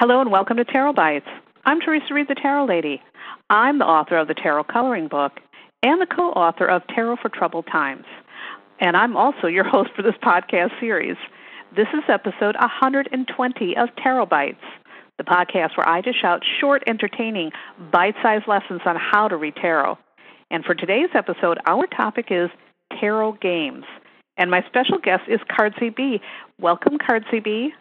Hello 0.00 0.22
and 0.22 0.32
welcome 0.32 0.56
to 0.56 0.64
Tarot 0.64 0.94
Bites. 0.94 1.28
I'm 1.66 1.78
Theresa 1.78 2.14
Reed, 2.14 2.26
the 2.26 2.34
Tarot 2.34 2.64
Lady. 2.64 3.02
I'm 3.50 3.78
the 3.78 3.84
author 3.84 4.16
of 4.16 4.28
the 4.28 4.34
Tarot 4.34 4.64
Coloring 4.64 5.08
Book 5.08 5.32
and 5.82 6.00
the 6.00 6.06
co 6.06 6.30
author 6.30 6.64
of 6.64 6.80
Tarot 6.86 7.16
for 7.20 7.28
Troubled 7.28 7.66
Times. 7.70 8.06
And 8.80 8.96
I'm 8.96 9.14
also 9.14 9.46
your 9.46 9.68
host 9.68 9.90
for 9.94 10.00
this 10.00 10.14
podcast 10.22 10.70
series. 10.80 11.18
This 11.76 11.88
is 11.92 12.02
episode 12.08 12.56
120 12.58 13.76
of 13.76 13.90
Tarot 14.02 14.24
Bites, 14.24 14.64
the 15.18 15.24
podcast 15.24 15.76
where 15.76 15.86
I 15.86 16.00
dish 16.00 16.24
out 16.24 16.42
short, 16.58 16.82
entertaining, 16.86 17.50
bite 17.92 18.14
sized 18.22 18.48
lessons 18.48 18.80
on 18.86 18.96
how 18.96 19.28
to 19.28 19.36
read 19.36 19.56
tarot. 19.56 19.98
And 20.50 20.64
for 20.64 20.74
today's 20.74 21.10
episode, 21.12 21.58
our 21.66 21.86
topic 21.86 22.28
is 22.30 22.48
tarot 22.98 23.32
games. 23.42 23.84
And 24.38 24.50
my 24.50 24.64
special 24.66 24.96
guest 24.96 25.24
is 25.28 25.40
Cardsy 25.54 25.94
B. 25.94 26.22
Welcome, 26.58 26.96
Cardsy 26.96 27.44
B. 27.44 27.74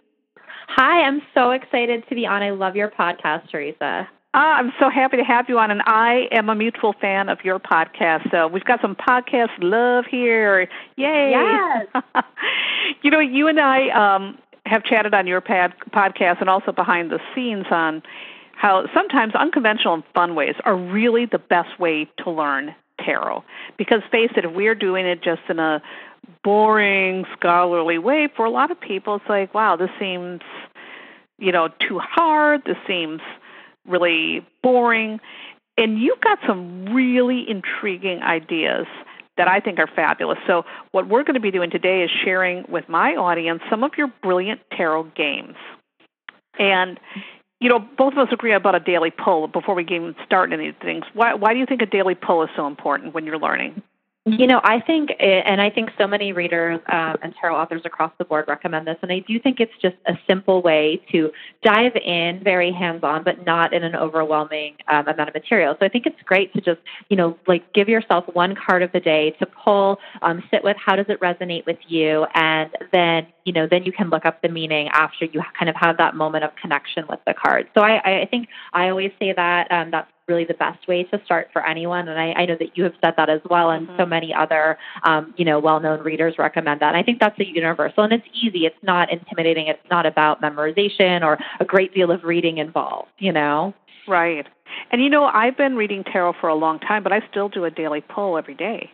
Hi, 0.76 1.02
I'm 1.02 1.22
so 1.34 1.50
excited 1.50 2.04
to 2.10 2.16
be 2.16 2.28
on. 2.28 2.44
I 2.44 2.52
love 2.52 2.76
your 2.76 2.90
podcast, 2.90 3.50
Theresa. 3.50 4.08
Ah, 4.36 4.58
I'm 4.58 4.72
so 4.80 4.88
happy 4.88 5.18
to 5.18 5.24
have 5.24 5.50
you 5.50 5.58
on, 5.58 5.72
and 5.72 5.82
I 5.88 6.28
am 6.32 6.48
a 6.48 6.54
mutual 6.54 6.94
fan 7.02 7.28
of 7.28 7.40
your 7.44 7.60
podcast. 7.60 8.30
So 8.30 8.48
we've 8.48 8.64
got 8.64 8.80
some 8.80 8.96
podcast 8.96 9.50
love 9.60 10.06
here. 10.06 10.70
Yay! 10.96 11.32
Yes. 11.32 12.04
you 13.02 13.10
know, 13.10 13.20
you 13.20 13.48
and 13.48 13.60
I 13.60 13.90
um, 13.90 14.38
have 14.68 14.84
chatted 14.84 15.16
on 15.16 15.26
your 15.26 15.42
pad- 15.42 15.74
podcast 15.90 16.40
and 16.40 16.52
also 16.52 16.72
behind 16.72 17.10
the 17.10 17.20
scenes 17.34 17.66
on 17.72 18.04
how 18.54 18.86
sometimes 18.94 19.34
unconventional 19.34 19.96
and 19.96 20.04
fun 20.14 20.36
ways 20.36 20.54
are 20.66 20.78
really 20.78 21.26
the 21.26 21.40
best 21.40 21.80
way 21.80 22.08
to 22.24 22.30
learn 22.30 22.76
tarot. 23.04 23.44
Because 23.76 24.02
face 24.12 24.30
it, 24.38 24.46
if 24.46 24.54
we're 24.54 24.76
doing 24.76 25.08
it 25.08 25.24
just 25.24 25.42
in 25.50 25.58
a 25.58 25.82
boring 26.44 27.26
scholarly 27.38 27.98
way, 27.98 28.28
for 28.36 28.46
a 28.46 28.50
lot 28.50 28.72
of 28.72 28.80
people, 28.80 29.16
it's 29.16 29.30
like, 29.30 29.54
wow, 29.54 29.76
this 29.76 29.90
seems, 30.00 30.42
you 31.38 31.52
know, 31.52 31.70
too 31.88 32.00
hard. 32.00 32.64
This 32.66 32.78
seems 32.88 33.22
really 33.86 34.46
boring. 34.64 35.20
And 35.78 36.00
you've 36.00 36.22
got 36.22 36.40
some 36.46 36.86
really 36.94 37.50
intriguing 37.50 38.22
ideas 38.22 38.86
that 39.38 39.48
I 39.48 39.62
think 39.62 39.80
are 39.80 39.88
fabulous. 39.88 40.38
So, 40.46 40.66
what 40.92 41.08
we're 41.08 41.24
going 41.24 41.36
to 41.36 41.40
be 41.40 41.52
doing 41.52 41.72
today 41.72 42.04
is 42.04 42.12
sharing 42.26 42.66
with 42.68 42.90
my 42.90 43.16
audience 43.16 43.62
some 43.70 43.84
of 43.86 43.92
your 43.98 44.08
brilliant 44.22 44.60
tarot 44.76 45.04
games. 45.16 45.56
And, 46.60 47.00
you 47.62 47.70
know, 47.70 47.80
both 47.80 48.14
of 48.14 48.20
us 48.20 48.28
agree 48.34 48.54
about 48.54 48.76
a 48.76 48.82
daily 48.82 49.12
pull 49.12 49.48
before 49.48 49.76
we 49.76 49.84
even 49.84 50.14
start 50.26 50.52
any 50.52 50.68
of 50.68 50.76
these 50.76 50.82
things. 50.82 51.06
Why, 51.14 51.34
why 51.34 51.54
do 51.54 51.60
you 51.60 51.66
think 51.66 51.82
a 51.82 51.86
daily 51.86 52.16
pull 52.16 52.44
is 52.44 52.50
so 52.58 52.68
important 52.68 53.14
when 53.14 53.26
you're 53.26 53.40
learning? 53.40 53.82
You 54.38 54.48
know, 54.48 54.62
I 54.64 54.80
think, 54.80 55.10
and 55.20 55.60
I 55.60 55.70
think 55.70 55.90
so 55.98 56.06
many 56.06 56.34
readers 56.34 56.80
um, 56.92 57.16
and 57.22 57.34
tarot 57.40 57.56
authors 57.56 57.82
across 57.86 58.12
the 58.18 58.26
board 58.26 58.46
recommend 58.48 58.86
this, 58.88 58.98
and 59.02 59.12
I 59.12 59.20
do 59.20 59.40
think 59.40 59.60
it's 59.60 59.74
just 59.82 59.96
a 60.08 60.14
simple 60.28 60.62
way 60.62 61.02
to 61.12 61.32
dive 61.64 61.96
in, 61.96 62.42
very 62.44 62.72
hands-on, 62.72 63.24
but 63.24 63.46
not 63.46 63.74
in 63.74 63.84
an 63.84 63.96
overwhelming 63.96 64.76
um, 64.88 65.08
amount 65.08 65.30
of 65.30 65.34
material. 65.34 65.76
So 65.80 65.86
I 65.86 65.90
think 65.90 66.06
it's 66.06 66.22
great 66.26 66.54
to 66.54 66.62
just, 66.62 66.80
you 67.10 67.18
know, 67.18 67.38
like 67.48 67.74
give 67.74 67.90
yourself 67.90 68.26
one 68.34 68.56
card 68.56 68.84
of 68.84 68.92
the 68.92 69.00
day 69.00 69.32
to 69.40 69.46
pull, 69.46 70.00
um, 70.22 70.44
sit 70.52 70.64
with 70.64 70.78
how 70.84 70.96
does 70.96 71.08
it 71.10 71.20
resonate 71.20 71.66
with 71.66 71.80
you, 71.88 72.26
and 72.36 72.70
then, 72.92 73.28
you 73.46 73.54
know, 73.54 73.68
then 73.70 73.84
you 73.84 73.92
can 73.92 74.10
look 74.10 74.26
up 74.26 74.42
the 74.42 74.50
meaning 74.50 74.90
after 74.90 75.26
you 75.26 75.42
kind 75.58 75.70
of 75.70 75.76
have 75.76 75.98
that 75.98 76.16
moment 76.16 76.44
of 76.44 76.52
connection 76.56 77.06
with 77.10 77.20
the 77.26 77.34
card. 77.34 77.68
So 77.74 77.82
I, 77.82 78.22
I 78.22 78.26
think 78.30 78.48
I 78.74 78.90
always 78.90 79.12
say 79.18 79.34
that 79.34 79.72
um, 79.72 79.92
that's 79.92 80.12
really 80.30 80.46
the 80.46 80.54
best 80.54 80.88
way 80.88 81.04
to 81.04 81.20
start 81.26 81.50
for 81.52 81.66
anyone. 81.68 82.08
And 82.08 82.20
I, 82.20 82.32
I 82.34 82.46
know 82.46 82.56
that 82.60 82.78
you 82.78 82.84
have 82.86 82.94
said 83.04 83.16
that 83.18 83.30
as 83.30 83.42
well, 83.50 83.72
and 83.72 83.88
mm-hmm. 83.88 83.98
so 84.00 84.06
many 84.06 84.34
other, 84.34 84.78
um, 85.04 85.34
you 85.36 85.44
know, 85.44 85.60
well-known 85.60 86.02
readers 86.02 86.36
recommend 86.38 86.80
that. 86.80 86.90
And 86.90 86.98
I 86.98 87.04
think 87.04 87.20
that's 87.20 87.38
a 87.40 87.46
universal, 87.46 88.04
and 88.04 88.14
it's 88.14 88.28
easy. 88.34 88.66
It's 88.66 88.84
not 88.84 89.12
intimidating. 89.12 89.68
It's 89.68 89.90
not 89.90 90.06
about 90.06 90.42
memorization 90.42 91.24
or 91.24 91.38
a 91.60 91.66
great 91.66 91.94
deal 91.94 92.12
of 92.12 92.24
reading 92.24 92.60
involved. 92.60 93.10
You 93.18 93.34
know. 93.34 93.74
Right. 94.08 94.48
And 94.92 95.04
you 95.04 95.10
know, 95.10 95.26
I've 95.26 95.58
been 95.58 95.76
reading 95.76 96.04
tarot 96.04 96.34
for 96.40 96.48
a 96.48 96.56
long 96.56 96.80
time, 96.80 97.04
but 97.04 97.12
I 97.12 97.22
still 97.30 97.50
do 97.50 97.66
a 97.66 97.72
daily 97.72 98.02
pull 98.02 98.38
every 98.38 98.56
day 98.56 98.90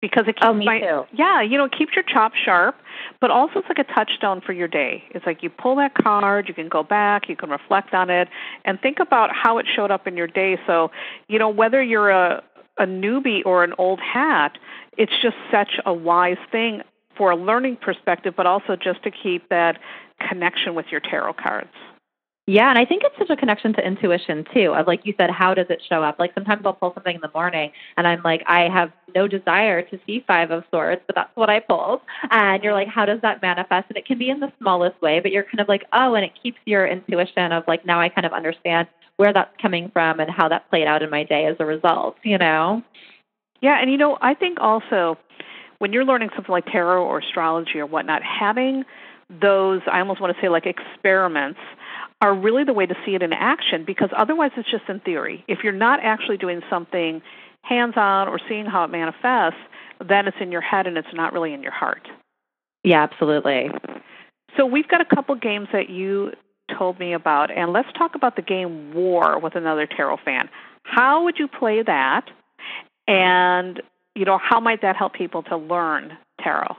because 0.00 0.24
it 0.26 0.36
oh, 0.42 0.46
keeps 0.46 0.46
oh, 0.46 0.54
me 0.54 0.64
my 0.66 0.80
too. 0.80 1.02
yeah 1.12 1.42
you 1.42 1.56
know 1.56 1.64
it 1.64 1.72
keeps 1.76 1.92
your 1.94 2.04
chops 2.04 2.36
sharp 2.44 2.76
but 3.20 3.30
also 3.30 3.60
it's 3.60 3.68
like 3.68 3.78
a 3.78 3.94
touchstone 3.94 4.40
for 4.40 4.52
your 4.52 4.68
day. 4.68 5.04
It's 5.10 5.26
like 5.26 5.42
you 5.42 5.50
pull 5.50 5.76
that 5.76 5.94
card 5.94 6.48
you 6.48 6.54
can 6.54 6.68
go 6.68 6.82
back 6.82 7.28
you 7.28 7.36
can 7.36 7.50
reflect 7.50 7.94
on 7.94 8.10
it 8.10 8.28
and 8.64 8.80
think 8.80 8.98
about 9.00 9.30
how 9.32 9.58
it 9.58 9.66
showed 9.74 9.90
up 9.90 10.06
in 10.06 10.16
your 10.16 10.26
day. 10.26 10.58
So 10.66 10.90
you 11.28 11.38
know 11.38 11.48
whether 11.48 11.82
you're 11.82 12.10
a 12.10 12.42
a 12.78 12.84
newbie 12.84 13.40
or 13.46 13.64
an 13.64 13.72
old 13.78 14.00
hat 14.00 14.58
it's 14.98 15.12
just 15.22 15.36
such 15.50 15.80
a 15.86 15.92
wise 15.92 16.36
thing 16.52 16.82
for 17.16 17.30
a 17.30 17.36
learning 17.36 17.76
perspective 17.76 18.34
but 18.36 18.46
also 18.46 18.76
just 18.76 19.02
to 19.02 19.10
keep 19.10 19.48
that 19.48 19.78
connection 20.28 20.74
with 20.74 20.86
your 20.90 21.00
tarot 21.00 21.34
cards 21.34 21.72
yeah, 22.48 22.70
and 22.70 22.78
I 22.78 22.84
think 22.84 23.02
it's 23.04 23.16
such 23.18 23.28
a 23.28 23.36
connection 23.36 23.72
to 23.72 23.84
intuition 23.84 24.44
too. 24.54 24.72
Of 24.72 24.86
like 24.86 25.00
you 25.04 25.14
said, 25.16 25.30
how 25.30 25.52
does 25.52 25.66
it 25.68 25.82
show 25.88 26.04
up? 26.04 26.20
Like 26.20 26.32
sometimes 26.32 26.62
I'll 26.64 26.74
pull 26.74 26.94
something 26.94 27.16
in 27.16 27.20
the 27.20 27.30
morning 27.34 27.72
and 27.96 28.06
I'm 28.06 28.22
like, 28.22 28.42
I 28.46 28.68
have 28.72 28.92
no 29.16 29.26
desire 29.26 29.82
to 29.82 29.98
see 30.06 30.22
five 30.28 30.52
of 30.52 30.62
swords, 30.70 31.02
but 31.08 31.16
that's 31.16 31.34
what 31.34 31.50
I 31.50 31.58
pulled. 31.58 32.02
And 32.30 32.62
you're 32.62 32.72
like, 32.72 32.86
how 32.86 33.04
does 33.04 33.20
that 33.22 33.42
manifest? 33.42 33.86
And 33.88 33.98
it 33.98 34.06
can 34.06 34.16
be 34.16 34.30
in 34.30 34.38
the 34.38 34.52
smallest 34.60 35.02
way, 35.02 35.18
but 35.18 35.32
you're 35.32 35.42
kind 35.42 35.58
of 35.58 35.66
like, 35.66 35.86
oh, 35.92 36.14
and 36.14 36.24
it 36.24 36.32
keeps 36.40 36.58
your 36.66 36.86
intuition 36.86 37.50
of 37.50 37.64
like 37.66 37.84
now 37.84 38.00
I 38.00 38.08
kind 38.08 38.24
of 38.24 38.32
understand 38.32 38.86
where 39.16 39.32
that's 39.32 39.50
coming 39.60 39.90
from 39.92 40.20
and 40.20 40.30
how 40.30 40.48
that 40.48 40.70
played 40.70 40.86
out 40.86 41.02
in 41.02 41.10
my 41.10 41.24
day 41.24 41.46
as 41.46 41.56
a 41.58 41.64
result, 41.64 42.16
you 42.22 42.38
know? 42.38 42.80
Yeah, 43.60 43.80
and 43.80 43.90
you 43.90 43.96
know, 43.96 44.18
I 44.20 44.34
think 44.34 44.58
also 44.60 45.18
when 45.78 45.92
you're 45.92 46.04
learning 46.04 46.30
something 46.36 46.52
like 46.52 46.66
tarot 46.66 47.04
or 47.04 47.18
astrology 47.18 47.80
or 47.80 47.86
whatnot, 47.86 48.22
having 48.22 48.84
those 49.40 49.80
I 49.90 49.98
almost 49.98 50.20
want 50.20 50.36
to 50.36 50.40
say 50.40 50.48
like 50.48 50.66
experiments 50.66 51.58
are 52.20 52.34
really 52.34 52.64
the 52.64 52.72
way 52.72 52.86
to 52.86 52.94
see 53.04 53.14
it 53.14 53.22
in 53.22 53.32
action 53.32 53.84
because 53.84 54.08
otherwise 54.16 54.50
it's 54.56 54.70
just 54.70 54.84
in 54.88 55.00
theory. 55.00 55.44
If 55.48 55.58
you're 55.62 55.72
not 55.72 56.00
actually 56.02 56.38
doing 56.38 56.62
something 56.70 57.20
hands 57.62 57.94
on 57.96 58.28
or 58.28 58.38
seeing 58.48 58.64
how 58.66 58.84
it 58.84 58.88
manifests, 58.88 59.60
then 60.06 60.26
it's 60.26 60.36
in 60.40 60.50
your 60.50 60.60
head 60.60 60.86
and 60.86 60.96
it's 60.96 61.12
not 61.12 61.32
really 61.32 61.52
in 61.52 61.62
your 61.62 61.72
heart. 61.72 62.08
Yeah, 62.84 63.02
absolutely. 63.02 63.70
So 64.56 64.64
we've 64.64 64.88
got 64.88 65.00
a 65.00 65.04
couple 65.04 65.34
games 65.34 65.68
that 65.72 65.90
you 65.90 66.32
told 66.76 66.98
me 66.98 67.12
about, 67.12 67.50
and 67.50 67.72
let's 67.72 67.88
talk 67.96 68.14
about 68.14 68.36
the 68.36 68.42
game 68.42 68.92
War 68.94 69.38
with 69.38 69.54
another 69.54 69.86
tarot 69.86 70.18
fan. 70.24 70.48
How 70.82 71.24
would 71.24 71.38
you 71.38 71.48
play 71.48 71.82
that? 71.82 72.26
And 73.06 73.82
you 74.14 74.24
know, 74.24 74.38
how 74.42 74.60
might 74.60 74.80
that 74.82 74.96
help 74.96 75.12
people 75.12 75.42
to 75.44 75.56
learn 75.56 76.16
tarot? 76.42 76.76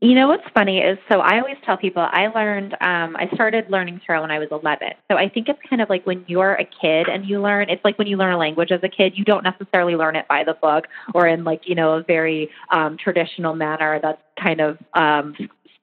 You 0.00 0.14
know 0.14 0.28
what's 0.28 0.44
funny 0.54 0.78
is 0.78 0.96
so 1.10 1.18
I 1.20 1.40
always 1.40 1.56
tell 1.64 1.76
people 1.76 2.06
I 2.08 2.28
learned 2.28 2.74
um 2.74 3.16
I 3.16 3.28
started 3.34 3.68
learning 3.68 4.00
tarot 4.06 4.22
when 4.22 4.30
I 4.30 4.38
was 4.38 4.48
11. 4.52 4.90
So 5.10 5.16
I 5.16 5.28
think 5.28 5.48
it's 5.48 5.58
kind 5.68 5.82
of 5.82 5.88
like 5.88 6.06
when 6.06 6.24
you're 6.28 6.54
a 6.54 6.64
kid 6.64 7.08
and 7.08 7.26
you 7.26 7.40
learn 7.40 7.68
it's 7.68 7.84
like 7.84 7.98
when 7.98 8.06
you 8.06 8.16
learn 8.16 8.32
a 8.32 8.38
language 8.38 8.70
as 8.70 8.80
a 8.82 8.88
kid 8.88 9.14
you 9.16 9.24
don't 9.24 9.42
necessarily 9.42 9.96
learn 9.96 10.14
it 10.14 10.28
by 10.28 10.44
the 10.44 10.54
book 10.54 10.84
or 11.14 11.26
in 11.26 11.42
like 11.42 11.62
you 11.64 11.74
know 11.74 11.94
a 11.94 12.02
very 12.02 12.48
um 12.70 12.96
traditional 12.96 13.54
manner 13.54 13.98
that's 14.00 14.22
kind 14.40 14.60
of 14.60 14.78
um 14.94 15.34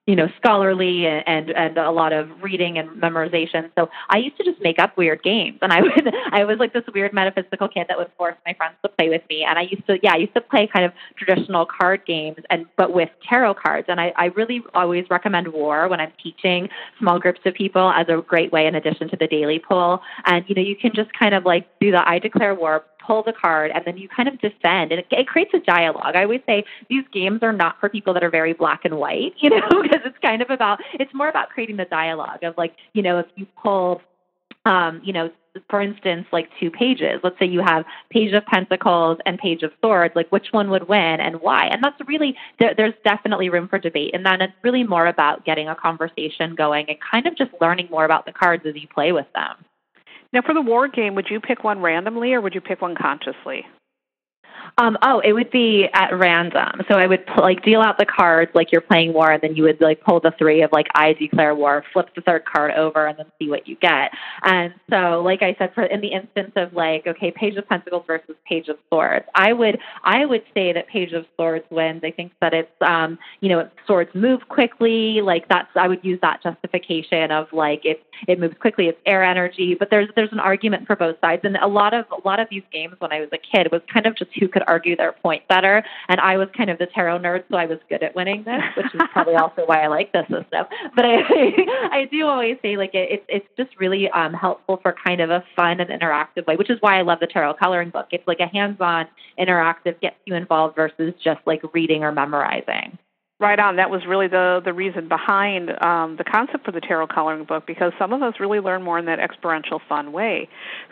you 0.07 0.16
know, 0.16 0.27
scholarly 0.38 1.07
and 1.07 1.49
and 1.49 1.77
a 1.77 1.89
lot 1.89 2.13
of 2.13 2.29
reading 2.41 2.77
and 2.77 2.89
memorization. 3.01 3.71
So 3.75 3.89
I 4.09 4.17
used 4.17 4.38
to 4.38 4.43
just 4.43 4.61
make 4.61 4.77
up 4.77 4.95
weird 4.97 5.23
games, 5.23 5.57
and 5.63 5.73
I 5.73 5.81
would 5.81 6.13
I 6.31 6.43
was 6.43 6.59
like 6.59 6.73
this 6.73 6.83
weird 6.93 7.11
metaphysical 7.11 7.67
kid 7.67 7.88
that 7.89 7.97
would 7.97 8.11
force 8.16 8.35
my 8.45 8.53
friends 8.53 8.75
to 8.83 8.89
play 8.89 9.09
with 9.09 9.23
me. 9.29 9.43
And 9.43 9.57
I 9.57 9.63
used 9.63 9.85
to 9.88 9.97
yeah, 10.03 10.13
I 10.13 10.17
used 10.17 10.35
to 10.35 10.41
play 10.41 10.69
kind 10.71 10.85
of 10.85 10.91
traditional 11.17 11.66
card 11.66 12.05
games 12.05 12.38
and 12.51 12.67
but 12.77 12.93
with 12.93 13.09
tarot 13.27 13.55
cards. 13.55 13.88
And 13.89 13.99
I 13.99 14.13
I 14.16 14.25
really 14.35 14.61
always 14.75 15.05
recommend 15.09 15.47
War 15.47 15.88
when 15.88 15.99
I'm 15.99 16.13
teaching 16.22 16.69
small 16.99 17.19
groups 17.19 17.41
of 17.46 17.55
people 17.55 17.91
as 17.91 18.05
a 18.08 18.22
great 18.22 18.51
way 18.51 18.67
in 18.67 18.75
addition 18.75 19.09
to 19.09 19.17
the 19.17 19.28
daily 19.28 19.58
pull. 19.58 20.01
And 20.25 20.46
you 20.47 20.53
know, 20.53 20.61
you 20.61 20.75
can 20.75 20.91
just 20.93 21.11
kind 21.17 21.34
of 21.34 21.46
like 21.46 21.67
do 21.79 21.90
the 21.90 22.08
I 22.08 22.19
declare 22.19 22.53
war 22.53 22.84
pull 23.05 23.23
the 23.23 23.34
card, 23.34 23.72
and 23.73 23.84
then 23.85 23.97
you 23.97 24.07
kind 24.07 24.28
of 24.28 24.40
defend, 24.40 24.91
and 24.91 24.99
it, 24.99 25.07
it 25.11 25.28
creates 25.28 25.52
a 25.53 25.59
dialogue. 25.59 26.16
I 26.16 26.23
always 26.23 26.41
say 26.46 26.66
these 26.90 27.03
games 27.11 27.40
are 27.43 27.53
not 27.53 27.79
for 27.79 27.90
people 27.90 28.13
that 28.13 28.23
are 28.23 28.29
very 28.29 28.53
black 28.53 28.85
and 28.85 28.97
white, 28.97 29.34
you 29.40 29.49
know, 29.49 29.81
because 29.81 30.02
it's 30.05 30.17
kind 30.22 30.41
of 30.41 30.49
about 30.49 30.79
it's 30.93 31.13
more 31.13 31.29
about 31.29 31.49
creating 31.49 31.78
the 31.78 31.85
dialogue 31.85 32.43
of 32.43 32.57
like, 32.57 32.75
you 32.93 33.02
know, 33.02 33.19
if 33.19 33.28
you 33.35 33.46
pull, 33.61 34.02
um, 34.66 35.02
you 35.03 35.13
know, 35.13 35.29
for 35.69 35.81
instance, 35.81 36.25
like 36.31 36.49
two 36.59 36.69
pages. 36.69 37.22
Let's 37.23 37.37
say 37.40 37.46
you 37.46 37.61
have 37.61 37.85
page 38.09 38.34
of 38.34 38.46
pentacles 38.46 39.19
and 39.25 39.37
page 39.37 39.63
of 39.63 39.72
swords. 39.81 40.16
Like 40.16 40.29
which 40.31 40.47
one 40.51 40.69
would 40.69 40.87
win 40.87 41.19
and 41.22 41.37
why? 41.41 41.67
And 41.67 41.84
that's 41.84 41.99
really 42.08 42.35
there, 42.59 42.73
there's 42.75 42.93
definitely 43.03 43.49
room 43.49 43.67
for 43.67 43.79
debate. 43.79 44.13
And 44.13 44.25
then 44.25 44.41
it's 44.41 44.53
really 44.63 44.84
more 44.84 45.08
about 45.08 45.46
getting 45.46 45.69
a 45.69 45.75
conversation 45.75 46.55
going 46.55 46.90
and 46.90 46.97
kind 46.99 47.28
of 47.28 47.37
just 47.37 47.51
learning 47.61 47.87
more 47.90 48.05
about 48.05 48.25
the 48.25 48.34
cards 48.34 48.63
as 48.66 48.75
you 48.75 48.87
play 48.87 49.11
with 49.11 49.28
them. 49.34 49.55
Now, 50.35 50.41
for 50.41 50.53
the 50.53 50.61
war 50.61 50.90
game, 50.90 51.16
would 51.16 51.28
you 51.29 51.40
pick 51.40 51.64
one 51.64 51.82
randomly 51.82 52.34
or 52.34 52.41
would 52.41 52.53
you 52.53 52.59
pick 52.59 52.82
one 52.82 52.93
consciously? 52.93 53.66
Um, 54.77 54.97
oh, 55.03 55.22
it 55.22 55.31
would 55.31 55.51
be 55.51 55.87
at 55.93 56.09
random. 56.11 56.81
So 56.89 56.97
I 56.97 57.07
would 57.07 57.23
like 57.37 57.63
deal 57.63 57.79
out 57.79 57.97
the 57.97 58.05
cards 58.05 58.51
like 58.53 58.73
you're 58.73 58.81
playing 58.81 59.13
war, 59.13 59.31
and 59.31 59.41
then 59.41 59.55
you 59.55 59.63
would 59.63 59.79
like 59.79 60.01
pull 60.03 60.19
the 60.19 60.33
three 60.37 60.63
of 60.63 60.72
like 60.73 60.87
I 60.93 61.13
declare 61.13 61.55
war, 61.55 61.85
flip 61.93 62.09
the 62.13 62.22
third 62.22 62.43
card 62.43 62.72
over, 62.72 63.07
and 63.07 63.17
then 63.17 63.27
see 63.39 63.49
what 63.49 63.69
you 63.69 63.77
get. 63.77 64.11
And 64.43 64.73
so, 64.89 65.22
like 65.23 65.41
I 65.41 65.55
said, 65.57 65.73
for 65.73 65.83
in 65.83 66.01
the 66.01 66.11
instance 66.11 66.51
of 66.57 66.73
like 66.73 67.07
okay, 67.07 67.31
Page 67.31 67.55
of 67.55 67.66
Pentacles 67.69 68.03
versus 68.05 68.35
Page 68.47 68.67
of 68.67 68.77
Swords, 68.89 69.25
I 69.33 69.53
would 69.53 69.79
I 70.03 70.25
would 70.25 70.43
say 70.53 70.73
that 70.73 70.89
Page 70.89 71.13
of 71.13 71.25
Swords 71.37 71.63
wins. 71.69 72.01
I 72.03 72.11
think 72.11 72.33
that 72.41 72.53
it's 72.53 72.69
um, 72.81 73.17
you 73.39 73.47
know 73.47 73.69
swords 73.87 74.11
move 74.13 74.41
quickly. 74.49 75.22
Like 75.22 75.47
that's 75.47 75.69
I 75.75 75.87
would 75.87 76.03
use 76.03 76.19
that 76.22 76.43
justification 76.43 77.31
of 77.31 77.47
like 77.53 77.85
it 77.85 78.03
it 78.27 78.41
moves 78.41 78.55
quickly. 78.59 78.87
It's 78.87 78.99
air 79.05 79.23
energy, 79.23 79.73
but 79.79 79.89
there's 79.89 80.09
there's 80.17 80.33
an 80.33 80.39
argument 80.41 80.85
for 80.85 80.97
both 80.97 81.16
sides. 81.22 81.43
And 81.45 81.55
a 81.55 81.67
lot 81.67 81.93
of 81.93 82.03
a 82.11 82.27
lot 82.27 82.41
of 82.41 82.49
these 82.51 82.63
games 82.73 82.95
when 82.99 83.13
I 83.13 83.22
was 83.22 83.29
a 83.31 83.37
kid 83.37 83.69
was 83.72 83.81
kind 83.93 84.05
of 84.05 84.17
just 84.17 84.31
who 84.37 84.49
could 84.49 84.65
argue 84.67 84.96
their 84.96 85.14
point 85.14 85.47
better. 85.47 85.84
And 86.09 86.20
I 86.20 86.38
was 86.38 86.47
kind 86.56 86.70
of 86.70 86.78
the 86.78 86.88
tarot 86.88 87.20
nerd, 87.20 87.44
so 87.50 87.58
I 87.58 87.66
was 87.66 87.79
good 87.90 88.03
at 88.03 88.16
winning 88.16 88.44
this, 88.44 88.62
which 88.78 88.94
is 88.94 89.02
probably 89.12 89.35
also 89.35 89.64
why 89.66 89.84
I 89.84 89.88
like 89.88 90.12
this 90.12 90.28
system. 90.28 90.66
But 90.96 91.06
I, 91.06 91.17
I 91.91 92.08
do 92.12 92.26
always 92.26 92.58
say 92.62 92.78
like 92.78 92.94
it, 92.94 93.09
it's 93.12 93.26
it's 93.28 93.47
just 93.58 93.79
really 93.79 94.09
um, 94.09 94.34
helpful 94.34 94.79
for 94.82 94.96
kind 95.06 95.22
of 95.22 95.29
a 95.29 95.44
fun 95.56 95.79
and 95.79 95.90
interactive 95.90 96.46
way, 96.47 96.56
which 96.56 96.70
is 96.70 96.78
why 96.82 97.00
I 97.00 97.02
love 97.02 97.20
the 97.20 97.28
tarot 97.28 97.56
coloring 97.56 97.90
book. 97.90 98.08
It's 98.12 98.28
like 98.28 98.40
a 98.40 98.47
hands-on, 98.47 99.08
interactive, 99.40 100.00
gets 100.02 100.16
you 100.26 100.35
involved 100.35 100.76
versus 100.76 101.14
just 101.23 101.41
like 101.46 101.61
reading 101.73 102.03
or 102.03 102.11
memorizing. 102.11 102.97
Right 103.38 103.59
on. 103.59 103.76
That 103.76 103.90
was 103.90 104.06
really 104.08 104.29
the 104.29 104.61
the 104.64 104.72
reason 104.72 105.09
behind 105.09 105.72
um, 105.84 106.16
the 106.16 106.23
concept 106.23 106.64
for 106.64 106.72
the 106.72 106.79
tarot 106.79 107.08
coloring 107.08 107.44
book 107.44 107.68
because 107.68 107.91
some 108.00 108.14
of 108.14 108.22
us 108.22 108.35
really 108.40 108.61
learn 108.61 108.82
more 108.82 108.97
in 108.97 109.06
that 109.08 109.20
experiential, 109.20 109.82
fun 109.90 110.14
way. 110.14 110.47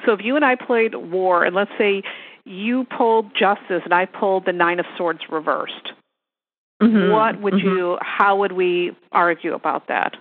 So 0.05 0.11
if 0.11 0.19
you 0.21 0.35
and 0.35 0.43
I 0.43 0.55
played 0.55 0.93
war, 0.93 1.45
and 1.45 1.55
let's 1.55 1.71
say 1.77 2.03
you 2.45 2.85
pulled 2.85 3.35
justice 3.35 3.81
and 3.83 3.93
I 3.93 4.05
pulled 4.05 4.45
the 4.45 4.53
nine 4.53 4.79
of 4.79 4.85
swords 4.97 5.21
reversed. 5.29 5.93
Mm-hmm. 6.81 7.11
What 7.11 7.41
would 7.41 7.53
mm-hmm. 7.53 7.67
you? 7.67 7.97
How 8.01 8.37
would 8.37 8.51
we 8.51 8.91
argue 9.11 9.53
about 9.53 9.87
that? 9.87 10.15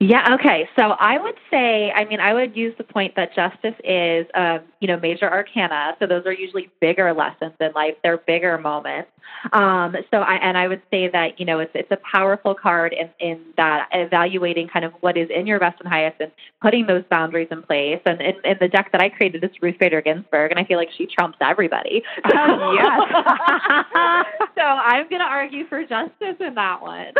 Yeah, 0.00 0.34
okay. 0.34 0.68
So 0.78 0.90
I 1.00 1.18
would 1.18 1.34
say, 1.50 1.90
I 1.90 2.04
mean, 2.04 2.20
I 2.20 2.32
would 2.32 2.56
use 2.56 2.72
the 2.78 2.84
point 2.84 3.16
that 3.16 3.34
justice 3.34 3.74
is, 3.82 4.26
um, 4.34 4.60
you 4.80 4.86
know, 4.86 4.96
major 4.98 5.28
arcana. 5.28 5.96
So 5.98 6.06
those 6.06 6.24
are 6.24 6.32
usually 6.32 6.70
bigger 6.80 7.12
lessons 7.12 7.54
in 7.60 7.72
life. 7.72 7.94
They're 8.04 8.18
bigger 8.18 8.58
moments. 8.58 9.10
Um, 9.52 9.96
so 10.10 10.18
I, 10.18 10.34
and 10.36 10.56
I 10.56 10.68
would 10.68 10.82
say 10.90 11.08
that, 11.08 11.38
you 11.38 11.46
know, 11.46 11.58
it's, 11.58 11.70
it's 11.74 11.90
a 11.90 11.98
powerful 12.10 12.54
card 12.54 12.92
in, 12.92 13.10
in 13.20 13.40
that 13.56 13.88
evaluating 13.92 14.68
kind 14.68 14.84
of 14.84 14.92
what 15.00 15.16
is 15.16 15.28
in 15.34 15.46
your 15.46 15.58
best 15.58 15.80
and 15.80 15.88
highest 15.88 16.20
and 16.20 16.30
putting 16.60 16.86
those 16.86 17.04
boundaries 17.10 17.48
in 17.50 17.62
place. 17.62 18.00
And 18.04 18.20
in, 18.20 18.34
in 18.44 18.56
the 18.60 18.68
deck 18.68 18.92
that 18.92 19.00
I 19.00 19.08
created, 19.08 19.42
it's 19.44 19.54
Ruth 19.62 19.78
Bader 19.78 20.00
Ginsburg, 20.00 20.50
and 20.50 20.60
I 20.60 20.64
feel 20.64 20.78
like 20.78 20.90
she 20.96 21.06
trumps 21.06 21.38
everybody. 21.40 22.02
Uh, 22.24 22.72
yes. 22.74 23.00
so 24.56 24.62
I'm 24.62 25.08
going 25.08 25.20
to 25.20 25.28
argue 25.28 25.66
for 25.68 25.82
justice 25.82 26.36
in 26.40 26.54
that 26.54 26.80
one. 26.80 27.12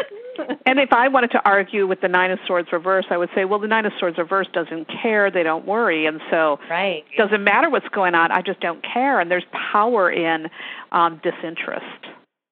and 0.66 0.78
if 0.78 0.92
I 0.92 1.08
wanted 1.08 1.30
to 1.32 1.42
argue 1.44 1.86
with 1.86 2.00
the 2.00 2.08
Nine 2.08 2.30
of 2.30 2.38
Swords 2.46 2.67
Swords 2.68 2.84
reverse, 2.84 3.06
I 3.10 3.16
would 3.16 3.30
say, 3.34 3.44
well, 3.44 3.58
the 3.58 3.66
Nine 3.66 3.86
of 3.86 3.92
Swords 3.98 4.18
reverse 4.18 4.46
doesn't 4.52 4.88
care. 5.02 5.30
They 5.30 5.42
don't 5.42 5.66
worry, 5.66 6.06
and 6.06 6.20
so 6.30 6.58
right. 6.70 7.04
it 7.12 7.16
doesn't 7.16 7.42
matter 7.42 7.70
what's 7.70 7.88
going 7.88 8.14
on. 8.14 8.30
I 8.32 8.42
just 8.42 8.60
don't 8.60 8.82
care, 8.82 9.20
and 9.20 9.30
there's 9.30 9.44
power 9.72 10.10
in 10.10 10.48
um, 10.92 11.20
disinterest. 11.22 12.06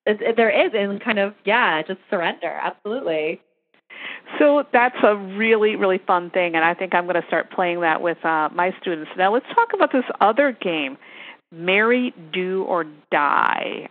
It, 0.04 0.20
it, 0.22 0.36
there 0.36 0.50
is, 0.50 0.72
and 0.74 1.00
kind 1.02 1.18
of 1.18 1.34
yeah, 1.44 1.82
just 1.82 2.00
surrender. 2.10 2.48
Absolutely. 2.48 3.40
So 4.38 4.64
that's 4.72 4.96
a 5.02 5.16
really, 5.16 5.76
really 5.76 5.98
fun 5.98 6.30
thing, 6.30 6.54
and 6.54 6.64
I 6.64 6.74
think 6.74 6.94
I'm 6.94 7.04
going 7.04 7.20
to 7.20 7.26
start 7.26 7.50
playing 7.50 7.80
that 7.80 8.02
with 8.02 8.22
uh, 8.24 8.48
my 8.52 8.74
students. 8.80 9.10
Now 9.16 9.32
let's 9.32 9.46
talk 9.54 9.72
about 9.74 9.92
this 9.92 10.04
other 10.20 10.52
game, 10.52 10.98
Marry, 11.52 12.14
Do, 12.32 12.64
or 12.64 12.84
Die. 13.10 13.88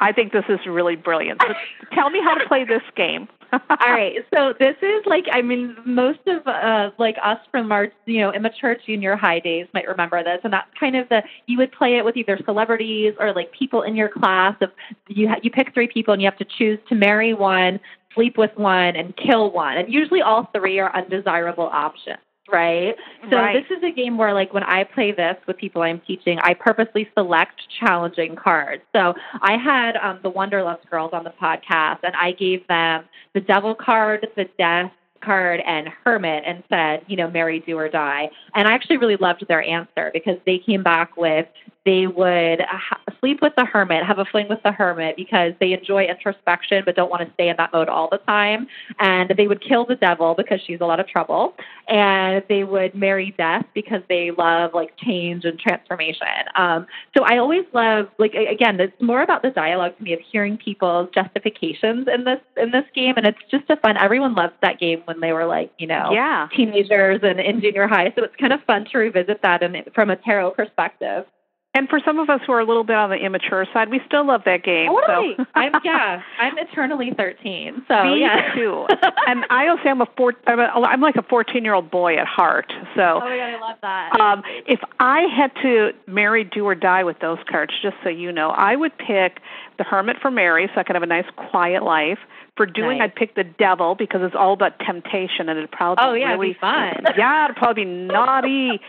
I 0.00 0.12
think 0.12 0.32
this 0.32 0.44
is 0.48 0.58
really 0.66 0.96
brilliant. 0.96 1.40
So 1.40 1.54
tell 1.94 2.10
me 2.10 2.20
how 2.22 2.34
to 2.34 2.46
play 2.48 2.64
this 2.64 2.82
game. 2.96 3.28
All 3.70 3.92
right. 3.92 4.16
So 4.34 4.54
this 4.58 4.76
is 4.82 5.02
like 5.06 5.24
I 5.32 5.42
mean 5.42 5.76
most 5.84 6.20
of 6.26 6.46
uh 6.46 6.90
like 6.98 7.16
us 7.22 7.38
from 7.50 7.72
our 7.72 7.88
you 8.06 8.20
know 8.20 8.32
immature 8.32 8.76
junior 8.86 9.16
high 9.16 9.38
days 9.38 9.66
might 9.74 9.86
remember 9.86 10.22
this 10.22 10.40
and 10.44 10.52
that's 10.52 10.68
kind 10.78 10.96
of 10.96 11.08
the 11.08 11.22
you 11.46 11.58
would 11.58 11.72
play 11.72 11.96
it 11.96 12.04
with 12.04 12.16
either 12.16 12.38
celebrities 12.44 13.14
or 13.18 13.32
like 13.32 13.52
people 13.52 13.82
in 13.82 13.96
your 13.96 14.08
class 14.08 14.56
of 14.60 14.70
you 15.08 15.28
ha- 15.28 15.40
you 15.42 15.50
pick 15.50 15.72
three 15.74 15.88
people 15.88 16.12
and 16.12 16.22
you 16.22 16.26
have 16.26 16.38
to 16.38 16.46
choose 16.58 16.78
to 16.88 16.94
marry 16.94 17.34
one, 17.34 17.78
sleep 18.14 18.38
with 18.38 18.50
one 18.56 18.96
and 18.96 19.14
kill 19.16 19.52
one. 19.52 19.76
And 19.76 19.92
usually 19.92 20.22
all 20.22 20.48
three 20.54 20.78
are 20.78 20.94
undesirable 20.96 21.68
options 21.72 22.18
right? 22.50 22.94
So 23.30 23.36
right. 23.36 23.54
this 23.54 23.76
is 23.76 23.82
a 23.82 23.90
game 23.90 24.18
where 24.18 24.34
like 24.34 24.52
when 24.52 24.64
I 24.64 24.84
play 24.84 25.12
this 25.12 25.36
with 25.46 25.56
people 25.56 25.82
I'm 25.82 26.00
teaching, 26.00 26.38
I 26.42 26.54
purposely 26.54 27.08
select 27.16 27.60
challenging 27.80 28.36
cards. 28.36 28.82
So 28.94 29.14
I 29.40 29.56
had 29.56 29.96
um, 29.96 30.20
the 30.22 30.30
Wanderlust 30.30 30.88
girls 30.90 31.10
on 31.12 31.24
the 31.24 31.32
podcast 31.40 32.00
and 32.02 32.14
I 32.16 32.32
gave 32.32 32.66
them 32.68 33.04
the 33.34 33.40
devil 33.40 33.74
card, 33.74 34.26
the 34.36 34.46
death 34.58 34.92
card 35.24 35.60
and 35.66 35.88
hermit 36.04 36.44
and 36.46 36.62
said, 36.68 37.02
you 37.06 37.16
know, 37.16 37.30
marry, 37.30 37.60
do 37.60 37.78
or 37.78 37.88
die. 37.88 38.28
And 38.54 38.68
I 38.68 38.72
actually 38.72 38.98
really 38.98 39.16
loved 39.16 39.44
their 39.48 39.62
answer 39.62 40.10
because 40.12 40.36
they 40.46 40.58
came 40.58 40.82
back 40.82 41.16
with 41.16 41.46
they 41.84 42.06
would 42.06 42.60
ha- 42.60 43.00
sleep 43.20 43.40
with 43.42 43.52
the 43.56 43.64
hermit, 43.64 44.04
have 44.04 44.18
a 44.18 44.24
fling 44.24 44.48
with 44.48 44.62
the 44.62 44.72
hermit 44.72 45.16
because 45.16 45.52
they 45.60 45.72
enjoy 45.72 46.04
introspection 46.04 46.82
but 46.84 46.96
don't 46.96 47.10
want 47.10 47.26
to 47.26 47.32
stay 47.34 47.48
in 47.48 47.56
that 47.56 47.72
mode 47.72 47.88
all 47.88 48.08
the 48.10 48.18
time. 48.18 48.66
And 49.00 49.32
they 49.36 49.46
would 49.46 49.62
kill 49.62 49.84
the 49.84 49.96
devil 49.96 50.34
because 50.36 50.60
she's 50.66 50.80
a 50.80 50.86
lot 50.86 51.00
of 51.00 51.06
trouble. 51.06 51.54
And 51.88 52.42
they 52.48 52.64
would 52.64 52.94
marry 52.94 53.34
death 53.36 53.64
because 53.74 54.02
they 54.08 54.30
love 54.30 54.72
like 54.74 54.96
change 54.96 55.44
and 55.44 55.58
transformation. 55.58 56.26
Um, 56.56 56.86
so 57.16 57.24
I 57.24 57.38
always 57.38 57.64
love 57.72 58.08
like 58.18 58.34
again, 58.34 58.80
it's 58.80 59.00
more 59.00 59.22
about 59.22 59.42
the 59.42 59.50
dialogue 59.50 59.96
to 59.98 60.02
me 60.02 60.12
of 60.14 60.20
hearing 60.20 60.56
people's 60.56 61.08
justifications 61.14 62.08
in 62.12 62.24
this 62.24 62.40
in 62.56 62.70
this 62.70 62.84
game, 62.94 63.14
and 63.16 63.26
it's 63.26 63.38
just 63.50 63.68
a 63.68 63.76
fun. 63.76 63.96
Everyone 63.96 64.34
loved 64.34 64.54
that 64.62 64.80
game 64.80 65.02
when 65.04 65.20
they 65.20 65.32
were 65.32 65.46
like 65.46 65.72
you 65.78 65.86
know 65.86 66.10
yeah. 66.12 66.48
teenagers 66.56 67.20
and 67.22 67.40
in 67.40 67.60
junior 67.60 67.86
high. 67.86 68.12
So 68.16 68.24
it's 68.24 68.36
kind 68.36 68.52
of 68.52 68.60
fun 68.64 68.86
to 68.92 68.98
revisit 68.98 69.42
that 69.42 69.62
and 69.62 69.76
from 69.94 70.10
a 70.10 70.16
tarot 70.16 70.52
perspective. 70.52 71.26
And 71.76 71.88
for 71.88 71.98
some 72.04 72.20
of 72.20 72.30
us 72.30 72.40
who 72.46 72.52
are 72.52 72.60
a 72.60 72.64
little 72.64 72.84
bit 72.84 72.94
on 72.94 73.10
the 73.10 73.16
immature 73.16 73.66
side, 73.72 73.90
we 73.90 74.00
still 74.06 74.24
love 74.24 74.42
that 74.46 74.62
game. 74.62 74.88
Totally. 74.88 75.34
So. 75.36 75.44
I'm 75.56 75.72
yeah, 75.84 76.22
I'm 76.38 76.56
eternally 76.56 77.12
13. 77.16 77.84
So 77.88 78.04
Me 78.04 78.20
yeah. 78.20 78.54
too. 78.54 78.86
and 79.26 79.44
I 79.50 79.66
also 79.66 79.82
am 79.88 80.00
a 80.00 80.06
four. 80.16 80.34
I'm, 80.46 80.60
a, 80.60 80.62
I'm 80.62 81.00
like 81.00 81.16
a 81.16 81.22
14 81.22 81.64
year 81.64 81.74
old 81.74 81.90
boy 81.90 82.16
at 82.16 82.28
heart. 82.28 82.72
So. 82.94 83.02
Oh 83.02 83.20
my 83.20 83.36
god, 83.36 83.54
I 83.54 83.60
love 83.60 83.78
that. 83.82 84.20
Um, 84.20 84.42
if 84.68 84.78
I 85.00 85.22
had 85.36 85.50
to 85.62 85.90
marry, 86.06 86.44
do 86.44 86.64
or 86.64 86.76
die 86.76 87.02
with 87.02 87.18
those 87.18 87.38
cards, 87.50 87.72
just 87.82 87.96
so 88.04 88.08
you 88.08 88.30
know, 88.30 88.50
I 88.50 88.76
would 88.76 88.96
pick 88.96 89.40
the 89.76 89.82
Hermit 89.82 90.18
for 90.22 90.30
marry, 90.30 90.70
so 90.72 90.80
I 90.80 90.84
could 90.84 90.94
have 90.94 91.02
a 91.02 91.06
nice 91.06 91.26
quiet 91.50 91.82
life. 91.82 92.18
For 92.56 92.66
doing, 92.66 92.98
nice. 92.98 93.10
I'd 93.10 93.16
pick 93.16 93.34
the 93.34 93.42
devil 93.42 93.96
because 93.96 94.20
it's 94.22 94.36
all 94.38 94.52
about 94.52 94.78
temptation, 94.78 95.48
and 95.48 95.58
it'd 95.58 95.72
probably 95.72 96.04
oh 96.04 96.12
yeah, 96.14 96.32
really 96.34 96.52
be 96.52 96.58
fun. 96.60 97.02
Yeah, 97.16 97.46
it'd 97.46 97.56
probably 97.56 97.84
be 97.84 97.90
naughty. 97.90 98.80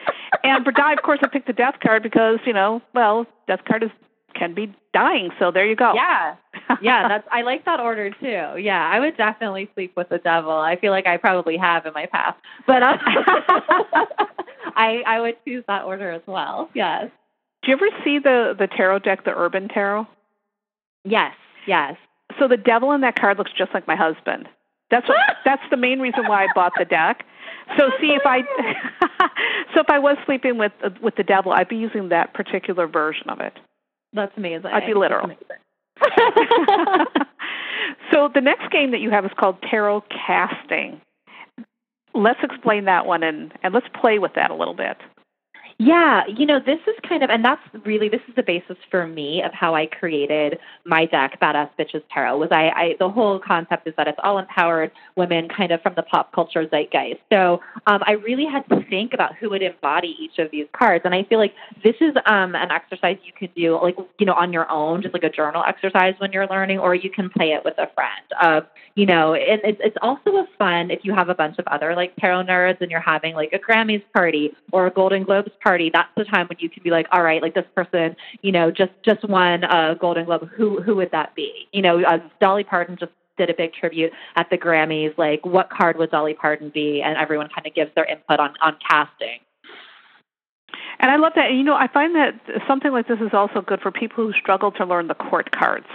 and 0.44 0.64
for 0.64 0.72
die, 0.72 0.94
of 0.94 1.02
course, 1.02 1.20
I 1.24 1.28
picked 1.28 1.48
the 1.48 1.54
death 1.54 1.76
card 1.82 2.04
because 2.04 2.38
you 2.46 2.54
know, 2.54 2.82
well, 2.94 3.26
death 3.48 3.62
card 3.68 3.82
is 3.82 3.90
can 4.36 4.54
be 4.54 4.72
dying. 4.94 5.32
So 5.40 5.50
there 5.50 5.66
you 5.66 5.76
go. 5.76 5.94
Yeah, 5.96 6.36
yeah, 6.82 7.08
that's 7.08 7.28
I 7.32 7.42
like 7.42 7.66
that 7.66 7.80
order 7.80 8.12
too. 8.12 8.60
Yeah, 8.62 8.88
I 8.88 9.00
would 9.00 9.18
definitely 9.18 9.68
sleep 9.74 9.94
with 9.98 10.10
the 10.10 10.20
devil. 10.20 10.52
I 10.52 10.76
feel 10.76 10.92
like 10.92 11.08
I 11.08 11.18
probably 11.18 11.58
have 11.58 11.88
in 11.88 11.94
my 11.94 12.06
past, 12.06 12.38
but 12.68 12.84
uh, 12.84 12.98
I 14.76 15.02
I 15.08 15.22
would 15.22 15.38
choose 15.44 15.64
that 15.68 15.86
order 15.86 16.12
as 16.12 16.22
well. 16.28 16.70
Yes. 16.76 17.10
Do 17.64 17.72
you 17.72 17.78
ever 17.78 17.90
see 18.04 18.20
the 18.20 18.54
the 18.60 18.68
tarot 18.68 19.00
deck, 19.00 19.26
the 19.26 19.36
Urban 19.36 19.70
Tarot? 19.70 20.08
Yes. 21.04 21.34
Yes 21.66 21.96
so 22.40 22.48
the 22.48 22.58
devil 22.58 22.92
in 22.92 23.02
that 23.02 23.20
card 23.20 23.38
looks 23.38 23.52
just 23.58 23.74
like 23.74 23.88
my 23.88 23.96
husband. 23.96 24.48
That's 24.92 25.08
what, 25.08 25.18
that's 25.46 25.64
the 25.70 25.78
main 25.78 26.00
reason 26.00 26.28
why 26.28 26.44
I 26.46 26.48
bought 26.54 26.74
the 26.78 26.86
deck. 26.86 27.26
So 27.78 27.90
see 28.00 28.10
if 28.10 28.22
I 28.26 28.42
so 29.74 29.82
if 29.82 29.90
I 29.90 30.00
was 30.00 30.18
sleeping 30.26 30.58
with 30.58 30.72
with 31.02 31.16
the 31.16 31.24
devil, 31.24 31.52
I'd 31.52 31.70
be 31.70 31.78
using 31.78 32.10
that 32.10 32.34
particular 32.34 32.88
version 32.88 33.30
of 33.30 33.40
it. 33.40 33.54
That's 34.14 34.32
amazing. 34.38 34.68
I'd 34.68 34.86
be 34.86 34.94
literal. 34.94 35.30
so 38.12 38.30
the 38.34 38.42
next 38.42 38.70
game 38.72 38.92
that 38.92 39.00
you 39.00 39.10
have 39.10 39.26
is 39.26 39.32
called 39.38 39.58
tarot 39.70 40.04
casting. 40.10 41.02
Let's 42.14 42.40
explain 42.44 42.86
that 42.86 43.06
one 43.06 43.24
and 43.24 43.52
and 43.64 43.74
let's 43.74 43.88
play 44.00 44.20
with 44.20 44.34
that 44.36 44.52
a 44.52 44.56
little 44.56 44.76
bit. 44.76 44.98
Yeah, 45.78 46.22
you 46.28 46.46
know, 46.46 46.60
this 46.66 46.80
is 46.88 46.96
kind 47.08 47.22
of, 47.22 47.30
and 47.30 47.44
that's 47.44 47.62
really, 47.86 48.08
this 48.08 48.22
is 48.30 48.36
the 48.36 48.44
basis 48.44 48.78
for 48.90 49.06
me 49.06 49.44
of 49.44 49.52
how 49.52 49.76
I 49.76 49.88
created 49.88 50.58
my 50.86 51.06
deck, 51.06 51.38
Badass 51.42 51.70
Bitches 51.78 52.02
Tarot, 52.14 52.38
was 52.38 52.48
I, 52.52 52.70
I 52.70 52.96
the 52.98 53.10
whole 53.10 53.40
concept 53.40 53.86
is 53.86 53.94
that 53.98 54.08
it's 54.08 54.18
all 54.24 54.38
empowered 54.38 54.92
women 55.18 55.50
kind 55.50 55.74
of 55.74 55.82
from 55.82 55.94
the 55.96 56.04
pop 56.04 56.32
culture 56.32 56.66
zeitgeist. 56.66 57.20
So 57.30 57.60
um, 57.88 58.02
I 58.08 58.14
really 58.14 58.46
had 58.46 58.68
to 58.70 58.90
think 58.90 59.14
about 59.14 59.36
who 59.36 59.50
would 59.50 59.62
embody 59.62 60.16
each 60.18 60.40
of 60.40 60.50
these 60.50 60.66
cards. 60.72 61.04
And 61.04 61.14
I 61.14 61.24
feel 61.24 61.40
like 61.40 61.54
this 61.84 61.96
is 62.00 62.16
um, 62.26 62.56
an 62.56 62.72
exercise 62.72 63.18
you 63.26 63.34
can 63.38 63.50
do, 63.54 63.78
like, 63.82 63.98
you 64.18 64.26
know, 64.26 64.34
on 64.34 64.54
your 64.54 64.72
own, 64.72 65.02
just 65.02 65.14
like 65.14 65.24
a 65.24 65.30
journal 65.30 65.62
exercise 65.68 66.14
when 66.20 66.32
you're 66.32 66.48
learning, 66.48 66.80
or 66.80 66.96
you 66.96 67.10
can 67.10 67.30
play 67.30 67.52
it 67.52 67.66
with 67.66 67.78
a 67.80 67.88
friend. 67.94 68.26
Uh, 68.42 68.62
you 68.96 69.06
know, 69.06 69.34
and 69.34 69.60
it's, 69.66 69.82
it's 69.84 69.98
also 70.02 70.38
a 70.38 70.48
fun 70.58 70.90
if 70.90 71.02
you 71.04 71.14
have 71.14 71.28
a 71.28 71.36
bunch 71.36 71.60
of 71.60 71.68
other 71.68 71.96
like 71.96 72.16
tarot 72.16 72.44
nerds 72.44 72.80
and 72.80 72.90
you're 72.90 73.02
having 73.02 73.36
like 73.36 73.52
a 73.52 73.60
Grammys 73.60 74.04
party 74.14 74.54
or 74.72 74.88
a 74.88 74.90
Golden 74.90 75.24
Globes 75.26 75.52
party, 75.62 75.65
that's 75.66 76.10
the 76.16 76.24
time 76.26 76.48
when 76.48 76.58
you 76.60 76.70
can 76.70 76.84
be 76.84 76.92
like, 76.92 77.08
all 77.12 77.24
right, 77.24 77.42
like 77.42 77.56
this 77.56 77.66
person, 77.76 78.16
you 78.42 78.52
know, 78.52 78.72
just 78.72 78.92
just 79.04 79.28
won 79.28 79.64
a 79.64 79.96
Golden 80.00 80.26
Globe. 80.26 80.50
Who 80.56 80.82
who 80.82 80.96
would 80.96 81.12
that 81.12 81.36
be? 81.36 81.68
You 81.74 81.82
know, 81.82 82.04
uh, 82.04 82.20
Dolly 82.40 82.64
Parton 82.64 82.98
just 83.00 83.12
did 83.38 83.50
a 83.50 83.54
big 83.54 83.74
tribute 83.74 84.14
at 84.36 84.50
the 84.50 84.58
Grammys. 84.58 85.18
Like, 85.18 85.46
what 85.46 85.70
card 85.70 85.98
would 85.98 86.12
Dolly 86.12 86.36
Parton 86.36 86.70
be? 86.70 87.02
And 87.02 87.18
everyone 87.18 87.50
kind 87.54 87.68
of 87.68 87.74
gives 87.74 87.92
their 87.96 88.06
input 88.06 88.40
on 88.40 88.54
on 88.62 88.78
casting. 88.88 89.40
And 91.00 91.12
I 91.12 91.18
love 91.18 91.34
that. 91.36 91.52
You 91.52 91.64
know, 91.64 91.76
I 91.76 91.88
find 91.88 92.16
that 92.16 92.40
something 92.68 92.92
like 92.92 93.08
this 93.08 93.20
is 93.20 93.34
also 93.34 93.62
good 93.62 93.82
for 93.82 93.92
people 93.92 94.26
who 94.26 94.34
struggle 94.34 94.72
to 94.74 94.86
learn 94.86 95.08
the 95.08 95.16
court 95.16 95.52
cards. 95.52 95.88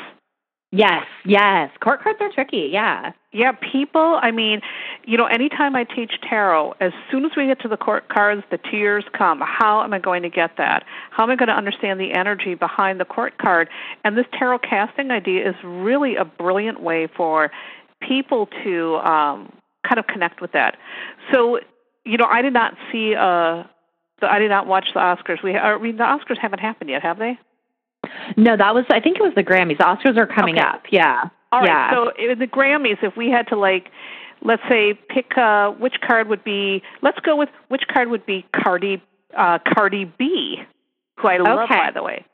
Yes, 0.73 1.05
yes. 1.25 1.71
Court 1.81 2.01
cards 2.01 2.19
are 2.21 2.31
tricky, 2.33 2.69
yeah. 2.73 3.11
Yeah, 3.33 3.53
people, 3.73 4.21
I 4.23 4.31
mean, 4.31 4.61
you 5.05 5.17
know, 5.17 5.27
anytime 5.27 5.75
I 5.75 5.83
teach 5.83 6.13
tarot, 6.29 6.75
as 6.81 6.93
soon 7.11 7.25
as 7.25 7.33
we 7.37 7.47
get 7.47 7.61
to 7.63 7.69
the 7.69 7.77
court 7.77 8.09
cards, 8.09 8.43
the 8.53 8.59
tears 8.59 9.05
come. 9.17 9.41
How 9.45 9.83
am 9.83 9.93
I 9.93 9.99
going 9.99 10.23
to 10.23 10.31
get 10.31 10.57
that? 10.59 10.85
How 11.11 11.25
am 11.25 11.31
I 11.31 11.37
going 11.37 11.49
to 11.49 11.55
understand 11.55 11.99
the 11.99 12.13
energy 12.13 12.55
behind 12.55 13.01
the 13.01 13.05
court 13.05 13.37
card? 13.39 13.69
And 14.05 14.17
this 14.17 14.27
tarot 14.39 14.61
casting 14.61 15.11
idea 15.11 15.49
is 15.49 15.57
really 15.65 16.15
a 16.15 16.25
brilliant 16.25 16.81
way 16.81 17.09
for 17.17 17.51
people 18.01 18.49
to 18.63 18.97
um, 18.99 19.53
kind 19.85 19.99
of 19.99 20.07
connect 20.07 20.41
with 20.41 20.53
that. 20.53 20.77
So, 21.33 21.59
you 22.05 22.17
know, 22.17 22.27
I 22.31 22.43
did 22.43 22.53
not 22.53 22.75
see, 22.93 23.17
uh, 23.17 23.65
I 24.23 24.39
did 24.39 24.51
not 24.51 24.69
watch 24.69 24.87
the 24.95 25.01
Oscars. 25.01 25.43
We, 25.43 25.57
I 25.57 25.79
mean, 25.79 25.97
the 25.97 26.05
Oscars 26.05 26.39
haven't 26.39 26.61
happened 26.61 26.91
yet, 26.91 27.03
have 27.03 27.19
they? 27.19 27.39
No, 28.37 28.57
that 28.57 28.75
was 28.75 28.85
I 28.91 29.01
think 29.01 29.19
it 29.19 29.23
was 29.23 29.35
the 29.35 29.45
Grammys. 29.45 29.79
The 29.79 29.85
Oscars 29.85 30.17
are 30.17 30.27
coming 30.27 30.59
okay. 30.59 30.67
up. 30.67 30.83
Yeah. 30.91 31.25
All 31.53 31.61
right. 31.61 31.69
Yeah. 31.69 31.93
So 31.93 32.13
in 32.19 32.39
the 32.39 32.47
Grammys, 32.47 33.03
if 33.03 33.17
we 33.17 33.31
had 33.31 33.47
to 33.49 33.57
like, 33.57 33.91
let's 34.43 34.63
say 34.69 34.95
pick 35.09 35.37
uh, 35.37 35.71
which 35.73 35.95
card 36.07 36.29
would 36.29 36.45
be, 36.45 36.83
let's 37.03 37.19
go 37.21 37.37
with 37.37 37.49
which 37.69 37.83
card 37.93 38.09
would 38.09 38.25
be 38.27 38.47
Cardi 38.55 39.03
uh, 39.37 39.59
Cardi 39.75 40.13
B, 40.19 40.57
who 41.19 41.29
I 41.29 41.39
love 41.39 41.61
okay. 41.61 41.77
by 41.77 41.91
the 41.93 42.03
way. 42.03 42.25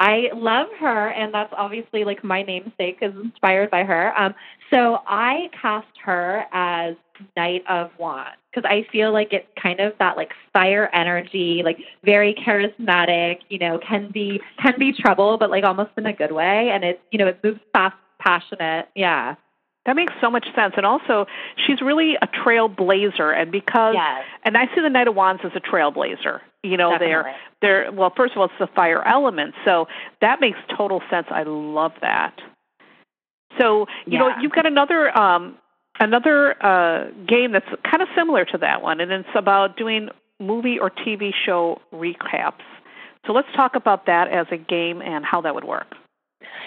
I 0.00 0.28
love 0.32 0.68
her, 0.78 1.08
and 1.08 1.34
that's 1.34 1.52
obviously 1.56 2.04
like 2.04 2.22
my 2.22 2.42
namesake 2.42 2.98
is 3.02 3.12
inspired 3.16 3.70
by 3.70 3.82
her. 3.82 4.16
Um, 4.16 4.34
so 4.72 4.98
I 5.08 5.50
cast 5.60 5.88
her 6.04 6.44
as 6.52 6.94
Knight 7.36 7.64
of 7.68 7.90
Wands 7.98 8.36
because 8.58 8.70
I 8.70 8.90
feel 8.90 9.12
like 9.12 9.32
it's 9.32 9.46
kind 9.60 9.80
of 9.80 9.92
that 9.98 10.16
like 10.16 10.32
fire 10.52 10.88
energy, 10.92 11.62
like 11.64 11.78
very 12.04 12.34
charismatic. 12.34 13.38
You 13.48 13.58
know, 13.58 13.78
can 13.78 14.10
be 14.10 14.40
can 14.60 14.74
be 14.78 14.92
trouble, 14.92 15.38
but 15.38 15.50
like 15.50 15.64
almost 15.64 15.90
in 15.96 16.06
a 16.06 16.12
good 16.12 16.32
way. 16.32 16.70
And 16.72 16.84
it's 16.84 17.00
you 17.10 17.18
know 17.18 17.28
it 17.28 17.40
moves 17.42 17.60
fast, 17.72 17.96
passionate. 18.20 18.88
Yeah. 18.94 19.36
That 19.86 19.96
makes 19.96 20.12
so 20.20 20.30
much 20.30 20.46
sense. 20.54 20.74
And 20.76 20.84
also, 20.84 21.24
she's 21.66 21.80
really 21.80 22.16
a 22.20 22.26
trailblazer. 22.26 23.34
And 23.34 23.50
because, 23.50 23.94
yes. 23.94 24.22
and 24.44 24.54
I 24.54 24.66
see 24.74 24.82
the 24.82 24.90
Knight 24.90 25.08
of 25.08 25.14
Wands 25.14 25.40
as 25.44 25.52
a 25.54 25.60
trailblazer. 25.60 26.40
You 26.62 26.76
know, 26.76 26.90
Definitely. 26.90 27.32
they're, 27.62 27.84
they're, 27.84 27.92
well, 27.92 28.12
first 28.14 28.32
of 28.32 28.38
all, 28.38 28.44
it's 28.46 28.54
the 28.60 28.66
fire 28.66 29.02
element. 29.06 29.54
So 29.64 29.88
that 30.20 30.42
makes 30.42 30.58
total 30.76 31.00
sense. 31.08 31.28
I 31.30 31.44
love 31.44 31.92
that. 32.02 32.38
So, 33.58 33.86
you 34.04 34.12
yeah. 34.12 34.18
know, 34.18 34.32
you've 34.42 34.52
got 34.52 34.66
another, 34.66 35.16
um, 35.16 35.56
another 36.00 36.54
uh, 36.64 37.10
game 37.26 37.52
that's 37.52 37.68
kind 37.90 38.02
of 38.02 38.08
similar 38.16 38.44
to 38.46 38.58
that 38.58 38.82
one, 38.82 39.00
and 39.00 39.10
it's 39.12 39.28
about 39.34 39.76
doing 39.76 40.08
movie 40.40 40.78
or 40.78 40.90
TV 40.90 41.32
show 41.46 41.80
recaps. 41.92 42.62
So 43.26 43.32
let's 43.32 43.48
talk 43.54 43.74
about 43.74 44.06
that 44.06 44.28
as 44.28 44.46
a 44.50 44.56
game 44.56 45.02
and 45.02 45.24
how 45.24 45.40
that 45.42 45.54
would 45.54 45.64
work. 45.64 45.94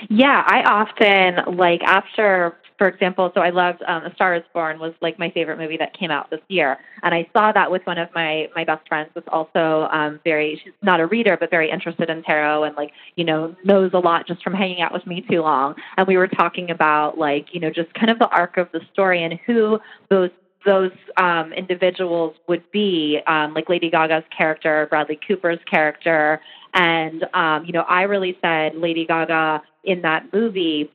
Yeah, 0.09 0.43
I 0.45 0.63
often 0.63 1.57
like 1.57 1.81
after, 1.83 2.57
for 2.81 2.88
example, 2.88 3.31
so 3.35 3.41
I 3.41 3.51
loved 3.51 3.83
um, 3.83 4.05
A 4.05 4.15
Star 4.15 4.33
Is 4.33 4.41
Born 4.55 4.79
was 4.79 4.91
like 5.01 5.19
my 5.19 5.29
favorite 5.29 5.59
movie 5.59 5.77
that 5.77 5.95
came 5.95 6.09
out 6.09 6.31
this 6.31 6.39
year, 6.47 6.79
and 7.03 7.13
I 7.13 7.29
saw 7.31 7.51
that 7.51 7.69
with 7.69 7.85
one 7.85 8.00
of 8.00 8.09
my 8.15 8.50
my 8.55 8.63
best 8.63 8.88
friends. 8.88 9.11
Was 9.13 9.23
also 9.27 9.88
um, 9.91 10.19
very 10.23 10.59
she's 10.63 10.73
not 10.81 11.00
a 11.00 11.05
reader, 11.05 11.38
but 11.39 11.51
very 11.51 11.69
interested 11.69 12.09
in 12.09 12.23
tarot 12.23 12.63
and 12.63 12.75
like 12.75 12.89
you 13.17 13.23
know 13.23 13.55
knows 13.63 13.91
a 13.93 14.00
lot 14.00 14.25
just 14.25 14.41
from 14.41 14.55
hanging 14.55 14.81
out 14.81 14.91
with 14.91 15.05
me 15.05 15.23
too 15.29 15.41
long. 15.41 15.75
And 15.95 16.07
we 16.07 16.17
were 16.17 16.27
talking 16.27 16.71
about 16.71 17.19
like 17.19 17.53
you 17.53 17.59
know 17.59 17.69
just 17.69 17.93
kind 17.93 18.09
of 18.09 18.17
the 18.17 18.27
arc 18.29 18.57
of 18.57 18.67
the 18.71 18.81
story 18.91 19.23
and 19.23 19.39
who 19.45 19.79
those 20.09 20.31
those 20.65 20.91
um, 21.17 21.53
individuals 21.53 22.35
would 22.47 22.63
be, 22.71 23.19
um, 23.27 23.53
like 23.53 23.69
Lady 23.69 23.91
Gaga's 23.91 24.23
character, 24.35 24.88
Bradley 24.89 25.19
Cooper's 25.27 25.59
character, 25.69 26.41
and 26.73 27.25
um, 27.35 27.63
you 27.63 27.73
know, 27.73 27.83
I 27.83 28.03
really 28.03 28.39
said 28.41 28.73
Lady 28.73 29.05
Gaga 29.05 29.61
in 29.83 30.01
that 30.01 30.33
movie 30.33 30.89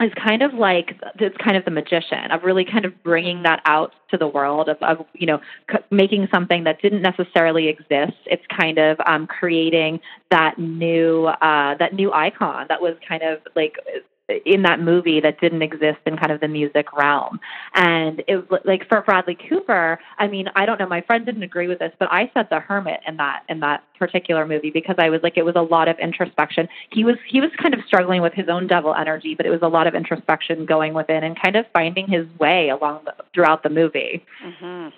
is 0.00 0.10
kind 0.22 0.42
of 0.42 0.52
like 0.54 0.96
it's 1.20 1.36
kind 1.36 1.56
of 1.56 1.64
the 1.64 1.70
magician 1.70 2.30
of 2.32 2.42
really 2.42 2.64
kind 2.64 2.84
of 2.84 3.02
bringing 3.04 3.44
that 3.44 3.62
out 3.64 3.92
to 4.10 4.18
the 4.18 4.26
world 4.26 4.68
of, 4.68 4.76
of 4.82 5.06
you 5.14 5.26
know 5.26 5.40
c- 5.70 5.78
making 5.90 6.26
something 6.32 6.64
that 6.64 6.82
didn't 6.82 7.02
necessarily 7.02 7.68
exist. 7.68 8.18
It's 8.26 8.42
kind 8.48 8.78
of 8.78 8.98
um, 9.06 9.26
creating 9.26 10.00
that 10.30 10.58
new 10.58 11.26
uh, 11.26 11.76
that 11.76 11.94
new 11.94 12.12
icon 12.12 12.66
that 12.68 12.80
was 12.80 12.96
kind 13.08 13.22
of 13.22 13.38
like 13.54 13.76
in 14.46 14.62
that 14.62 14.80
movie 14.80 15.20
that 15.20 15.38
didn't 15.40 15.62
exist 15.62 15.98
in 16.06 16.16
kind 16.16 16.32
of 16.32 16.40
the 16.40 16.48
music 16.48 16.92
realm. 16.94 17.38
And 17.74 18.22
it 18.26 18.48
was 18.50 18.60
like 18.64 18.88
for 18.88 19.02
Bradley 19.02 19.36
Cooper, 19.48 19.98
I 20.18 20.28
mean, 20.28 20.48
I 20.56 20.64
don't 20.64 20.78
know, 20.80 20.88
my 20.88 21.02
friend 21.02 21.26
didn't 21.26 21.42
agree 21.42 21.68
with 21.68 21.78
this, 21.78 21.92
but 21.98 22.08
I 22.10 22.30
said 22.32 22.48
the 22.50 22.60
hermit 22.60 23.00
in 23.06 23.18
that 23.18 23.42
in 23.48 23.60
that 23.60 23.84
particular 23.98 24.46
movie 24.46 24.70
because 24.70 24.96
I 24.98 25.10
was 25.10 25.20
like 25.22 25.36
it 25.36 25.44
was 25.44 25.56
a 25.56 25.62
lot 25.62 25.88
of 25.88 25.98
introspection. 25.98 26.68
He 26.90 27.04
was 27.04 27.16
he 27.28 27.40
was 27.40 27.50
kind 27.60 27.74
of 27.74 27.80
struggling 27.86 28.22
with 28.22 28.32
his 28.32 28.48
own 28.48 28.66
devil 28.66 28.94
energy, 28.94 29.34
but 29.34 29.44
it 29.44 29.50
was 29.50 29.62
a 29.62 29.68
lot 29.68 29.86
of 29.86 29.94
introspection 29.94 30.64
going 30.64 30.94
within 30.94 31.22
and 31.22 31.40
kind 31.40 31.56
of 31.56 31.66
finding 31.72 32.08
his 32.08 32.26
way 32.38 32.70
along 32.70 33.02
the, 33.04 33.14
throughout 33.34 33.62
the 33.62 33.70
movie. 33.70 34.24
Mm-hmm. 34.44 34.88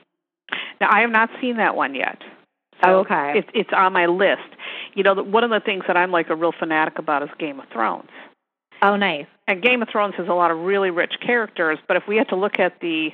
Now 0.80 0.88
I 0.90 1.00
have 1.00 1.10
not 1.10 1.30
seen 1.40 1.56
that 1.56 1.74
one 1.74 1.94
yet. 1.94 2.22
So 2.84 2.90
oh, 2.90 2.98
okay. 3.00 3.38
It, 3.38 3.46
it's 3.54 3.70
on 3.72 3.92
my 3.92 4.06
list. 4.06 4.54
You 4.94 5.02
know, 5.02 5.14
one 5.14 5.42
of 5.42 5.50
the 5.50 5.60
things 5.60 5.84
that 5.86 5.96
I'm 5.96 6.12
like 6.12 6.28
a 6.28 6.36
real 6.36 6.52
fanatic 6.56 6.98
about 6.98 7.22
is 7.22 7.30
Game 7.38 7.58
of 7.58 7.66
Thrones. 7.72 8.10
Oh, 8.82 8.96
nice. 8.96 9.26
And 9.48 9.62
Game 9.62 9.82
of 9.82 9.88
Thrones 9.88 10.14
has 10.16 10.28
a 10.28 10.34
lot 10.34 10.50
of 10.50 10.58
really 10.58 10.90
rich 10.90 11.14
characters, 11.24 11.78
but 11.86 11.96
if 11.96 12.04
we 12.06 12.16
had 12.16 12.28
to 12.28 12.36
look 12.36 12.58
at 12.58 12.80
the 12.80 13.10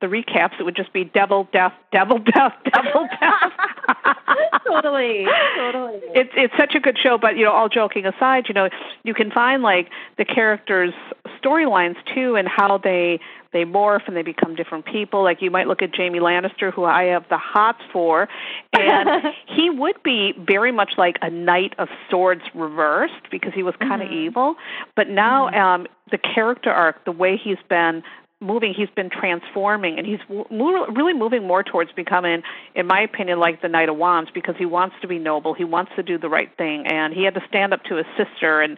the 0.00 0.08
recaps, 0.08 0.58
it 0.58 0.64
would 0.64 0.74
just 0.74 0.92
be 0.92 1.04
devil, 1.04 1.48
death, 1.52 1.72
devil, 1.92 2.18
death, 2.18 2.52
devil, 2.72 3.08
death. 3.20 3.52
totally, 4.66 5.26
totally. 5.56 6.00
It's 6.14 6.30
it's 6.34 6.54
such 6.56 6.74
a 6.74 6.80
good 6.80 6.98
show, 6.98 7.18
but 7.18 7.36
you 7.36 7.44
know, 7.44 7.52
all 7.52 7.68
joking 7.68 8.06
aside, 8.06 8.44
you 8.48 8.54
know, 8.54 8.68
you 9.04 9.14
can 9.14 9.30
find 9.30 9.62
like 9.62 9.88
the 10.18 10.24
characters' 10.24 10.94
storylines 11.42 11.96
too, 12.14 12.36
and 12.36 12.48
how 12.48 12.78
they 12.78 13.20
they 13.52 13.64
morph 13.64 14.06
and 14.06 14.16
they 14.16 14.22
become 14.22 14.54
different 14.54 14.86
people. 14.86 15.22
Like 15.22 15.42
you 15.42 15.50
might 15.50 15.68
look 15.68 15.82
at 15.82 15.94
Jaime 15.94 16.18
Lannister, 16.18 16.72
who 16.72 16.84
I 16.84 17.04
have 17.04 17.24
the 17.28 17.38
hots 17.38 17.82
for, 17.92 18.28
and 18.72 19.24
he 19.46 19.70
would 19.70 20.02
be 20.02 20.34
very 20.38 20.72
much 20.72 20.94
like 20.96 21.16
a 21.22 21.30
knight 21.30 21.74
of 21.78 21.88
swords 22.10 22.42
reversed 22.54 23.30
because 23.30 23.52
he 23.54 23.62
was 23.62 23.74
kind 23.78 24.02
of 24.02 24.08
mm-hmm. 24.08 24.26
evil. 24.26 24.54
But 24.96 25.08
now 25.08 25.48
mm-hmm. 25.48 25.58
um 25.58 25.86
the 26.10 26.18
character 26.18 26.70
arc, 26.70 27.04
the 27.04 27.12
way 27.12 27.36
he's 27.42 27.58
been 27.68 28.02
moving 28.42 28.74
he's 28.74 28.90
been 28.90 29.08
transforming 29.08 29.98
and 29.98 30.06
he's 30.06 30.20
really 30.50 31.14
moving 31.14 31.46
more 31.46 31.62
towards 31.62 31.92
becoming 31.92 32.42
in 32.74 32.86
my 32.86 33.00
opinion 33.00 33.38
like 33.38 33.62
the 33.62 33.68
knight 33.68 33.88
of 33.88 33.96
wands 33.96 34.30
because 34.34 34.54
he 34.58 34.66
wants 34.66 34.94
to 35.00 35.08
be 35.08 35.18
noble 35.18 35.54
he 35.54 35.64
wants 35.64 35.92
to 35.96 36.02
do 36.02 36.18
the 36.18 36.28
right 36.28 36.50
thing 36.58 36.86
and 36.86 37.14
he 37.14 37.24
had 37.24 37.34
to 37.34 37.42
stand 37.48 37.72
up 37.72 37.82
to 37.84 37.96
his 37.96 38.06
sister 38.16 38.60
and 38.60 38.76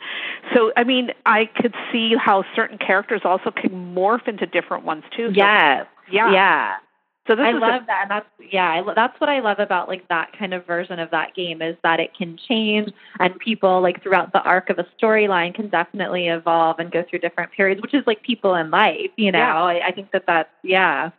so 0.54 0.72
i 0.76 0.84
mean 0.84 1.10
i 1.26 1.46
could 1.56 1.74
see 1.90 2.14
how 2.16 2.44
certain 2.54 2.78
characters 2.78 3.22
also 3.24 3.50
can 3.50 3.94
morph 3.94 4.28
into 4.28 4.46
different 4.46 4.84
ones 4.84 5.02
too 5.16 5.28
so, 5.28 5.34
yes 5.34 5.86
yeah. 6.10 6.32
Yeah 6.32 6.74
so 7.26 7.34
I 7.34 7.52
love 7.52 7.82
a, 7.82 7.86
that, 7.86 8.02
and 8.02 8.10
that's 8.10 8.26
yeah, 8.52 8.70
I, 8.70 8.94
that's 8.94 9.18
what 9.20 9.30
I 9.30 9.40
love 9.40 9.58
about 9.58 9.88
like 9.88 10.06
that 10.08 10.36
kind 10.38 10.52
of 10.52 10.66
version 10.66 10.98
of 10.98 11.10
that 11.10 11.34
game 11.34 11.62
is 11.62 11.76
that 11.82 12.00
it 12.00 12.14
can 12.16 12.38
change, 12.48 12.90
and 13.18 13.38
people 13.38 13.80
like 13.80 14.02
throughout 14.02 14.32
the 14.32 14.42
arc 14.42 14.68
of 14.68 14.78
a 14.78 14.86
storyline 15.00 15.54
can 15.54 15.68
definitely 15.68 16.28
evolve 16.28 16.78
and 16.78 16.90
go 16.90 17.02
through 17.08 17.20
different 17.20 17.52
periods, 17.52 17.80
which 17.80 17.94
is 17.94 18.02
like 18.06 18.22
people 18.22 18.54
in 18.54 18.70
life, 18.70 19.10
you 19.16 19.32
know. 19.32 19.38
Yeah. 19.38 19.62
I, 19.62 19.88
I 19.88 19.92
think 19.92 20.10
that 20.12 20.24
that's 20.26 20.50
yeah. 20.62 21.10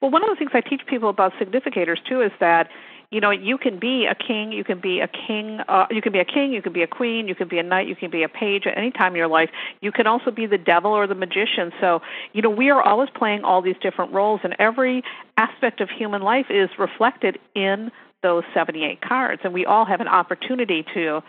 Well, 0.00 0.10
one 0.10 0.22
of 0.22 0.30
the 0.30 0.36
things 0.36 0.50
I 0.54 0.60
teach 0.60 0.82
people 0.86 1.08
about 1.08 1.32
significators 1.40 1.98
too 2.08 2.22
is 2.22 2.32
that 2.40 2.68
you 3.10 3.20
know 3.20 3.30
you 3.30 3.58
can 3.58 3.78
be 3.78 4.06
a 4.06 4.14
king 4.14 4.52
you 4.52 4.64
can 4.64 4.80
be 4.80 5.00
a 5.00 5.08
king 5.08 5.60
uh, 5.68 5.86
you 5.90 6.02
can 6.02 6.12
be 6.12 6.18
a 6.18 6.24
king 6.24 6.52
you 6.52 6.62
can 6.62 6.72
be 6.72 6.82
a 6.82 6.86
queen 6.86 7.28
you 7.28 7.34
can 7.34 7.48
be 7.48 7.58
a 7.58 7.62
knight 7.62 7.86
you 7.86 7.96
can 7.96 8.10
be 8.10 8.22
a 8.22 8.28
page 8.28 8.66
at 8.66 8.76
any 8.76 8.90
time 8.90 9.12
in 9.12 9.18
your 9.18 9.28
life. 9.28 9.50
You 9.80 9.92
can 9.92 10.06
also 10.06 10.30
be 10.30 10.46
the 10.46 10.58
devil 10.58 10.92
or 10.92 11.06
the 11.06 11.14
magician. 11.14 11.72
So 11.80 12.00
you 12.32 12.42
know 12.42 12.50
we 12.50 12.70
are 12.70 12.82
always 12.82 13.08
playing 13.14 13.44
all 13.44 13.62
these 13.62 13.76
different 13.80 14.12
roles 14.12 14.40
and 14.44 14.54
every 14.58 15.02
aspect 15.36 15.80
of 15.80 15.88
human 15.90 16.22
life 16.22 16.46
is 16.50 16.68
reflected 16.78 17.38
in 17.54 17.90
those 18.22 18.42
78 18.54 19.00
cards. 19.00 19.42
And 19.44 19.52
we 19.52 19.66
all 19.66 19.84
have 19.84 20.00
an 20.00 20.08
opportunity 20.08 20.84
to 20.94 21.20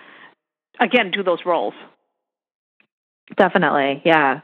again 0.80 1.12
do 1.12 1.24
those 1.24 1.40
roles. 1.46 1.74
Definitely 3.36 4.02
yeah. 4.06 4.42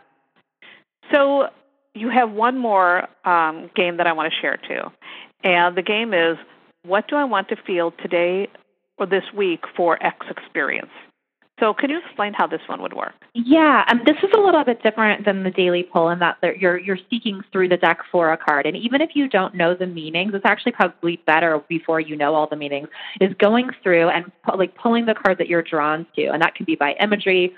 So 1.12 1.48
you 1.96 2.10
have 2.10 2.32
one 2.32 2.58
more 2.58 3.08
um, 3.25 3.70
game 3.75 3.98
that 3.98 4.08
I 4.08 4.13
want 4.13 4.32
to 4.34 4.40
share 4.42 4.58
too, 4.58 4.92
and 5.44 5.78
the 5.78 5.82
game 5.82 6.13
is 6.13 6.38
what 6.86 7.08
do 7.08 7.16
I 7.16 7.24
want 7.24 7.50
to 7.50 7.56
feel 7.56 7.92
today 7.92 8.48
or 8.98 9.06
this 9.06 9.24
week 9.36 9.63
for 9.75 10.04
X 10.04 10.25
experience? 10.30 10.92
So, 11.60 11.74
can 11.74 11.92
you 11.92 12.00
explain 12.04 12.34
how 12.34 12.48
this 12.48 12.62
one 12.68 12.82
would 12.82 12.94
work? 12.94 13.13
Yeah, 13.36 13.86
um, 13.88 14.02
this 14.06 14.18
is 14.24 14.30
a 14.36 14.40
little 14.40 14.63
bit 14.66 14.82
different 14.82 15.24
than 15.24 15.44
the 15.44 15.52
daily 15.52 15.84
pull 15.84 16.10
in 16.10 16.20
that 16.20 16.38
you're 16.60 16.80
you're 16.80 16.98
seeking 17.10 17.42
through 17.52 17.70
the 17.70 17.78
deck 17.78 18.00
for 18.12 18.34
a 18.34 18.38
card, 18.38 18.66
and 18.66 18.75
even 18.75 19.02
if 19.02 19.12
you 19.13 19.30
don't 19.30 19.54
know 19.54 19.75
the 19.75 19.86
meanings, 19.86 20.34
it's 20.34 20.46
actually 20.46 20.72
probably 20.72 21.22
better 21.28 21.63
before 21.70 22.00
you 22.00 22.16
know 22.16 22.34
all 22.34 22.48
the 22.48 22.56
meanings 22.56 22.90
is 23.22 23.34
going 23.38 23.70
through 23.84 24.10
and 24.10 24.32
like 24.58 24.75
pulling 24.75 25.06
the 25.06 25.13
card 25.13 25.38
that 25.38 25.48
you're 25.48 25.62
drawn 25.62 26.08
to, 26.16 26.25
and 26.25 26.42
that 26.42 26.56
can 26.56 26.66
be 26.66 26.75
by 26.75 26.94
imagery, 27.00 27.54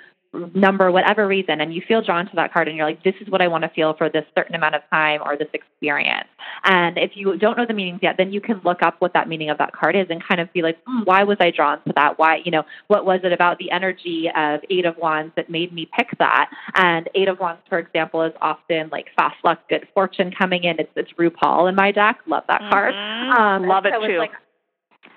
number, 0.54 0.92
whatever 0.92 1.28
reason, 1.28 1.62
and 1.62 1.74
you 1.74 1.82
feel 1.88 2.02
drawn 2.02 2.26
to 2.26 2.36
that 2.36 2.54
card 2.54 2.68
and 2.68 2.78
you're 2.78 2.86
like, 2.86 3.04
this 3.04 3.16
is 3.22 3.30
what 3.30 3.42
I 3.42 3.48
want 3.48 3.64
to 3.64 3.70
feel 3.70 3.94
for 3.94 4.10
this 4.10 4.26
certain 4.38 4.56
amount 4.56 4.76
of 4.76 4.82
time 4.90 5.22
or 5.26 5.38
this 5.38 5.48
experience. 5.54 6.28
And 6.64 6.98
if 6.98 7.12
you 7.16 7.38
don't 7.38 7.58
know 7.58 7.66
the 7.66 7.74
meanings 7.74 8.00
yet, 8.02 8.16
then 8.18 8.32
you 8.32 8.42
can 8.42 8.62
look 8.64 8.82
up 8.82 8.96
what 9.00 9.14
that 9.14 9.28
meaning 9.28 9.50
of 9.50 9.58
that 9.58 9.74
card 9.74 9.96
is 9.96 10.08
and 10.10 10.24
kind 10.24 10.40
of 10.40 10.52
be 10.54 10.62
like, 10.62 10.78
mm, 10.86 11.06
why 11.06 11.24
was 11.24 11.38
I 11.40 11.52
drawn 11.52 11.82
to 11.84 11.94
that? 11.96 12.18
Why, 12.18 12.42
you 12.44 12.52
know, 12.52 12.64
what 12.88 13.06
was 13.06 13.22
it 13.24 13.32
about 13.32 13.58
the 13.58 13.72
energy 13.72 14.30
of 14.36 14.62
Eight 14.70 14.86
of 14.86 14.98
Wands 14.98 15.34
that 15.36 15.50
made 15.50 15.74
me 15.74 15.90
pick 15.96 16.10
that? 16.20 16.50
And 16.76 17.10
Eight 17.16 17.28
of 17.28 17.40
Wands, 17.40 17.62
for 17.70 17.80
example, 17.80 18.24
is 18.24 18.34
often 18.42 18.90
like 18.92 19.08
fast 19.16 19.38
luck, 19.44 19.60
good 19.70 19.88
fortune 19.94 20.32
coming 20.38 20.64
in. 20.64 20.80
It's, 20.80 20.92
it's 20.96 21.12
RuPaul 21.14 21.70
in 21.70 21.76
my 21.76 21.92
deck. 21.92 22.20
Love 22.28 22.44
that 22.48 22.62
card. 22.72 22.94
Mm-hmm. 22.94 23.42
Um, 23.42 23.68
Love 23.68 23.86
it 23.86 23.94
so 24.00 24.08
too. 24.08 24.18
Like, 24.18 24.32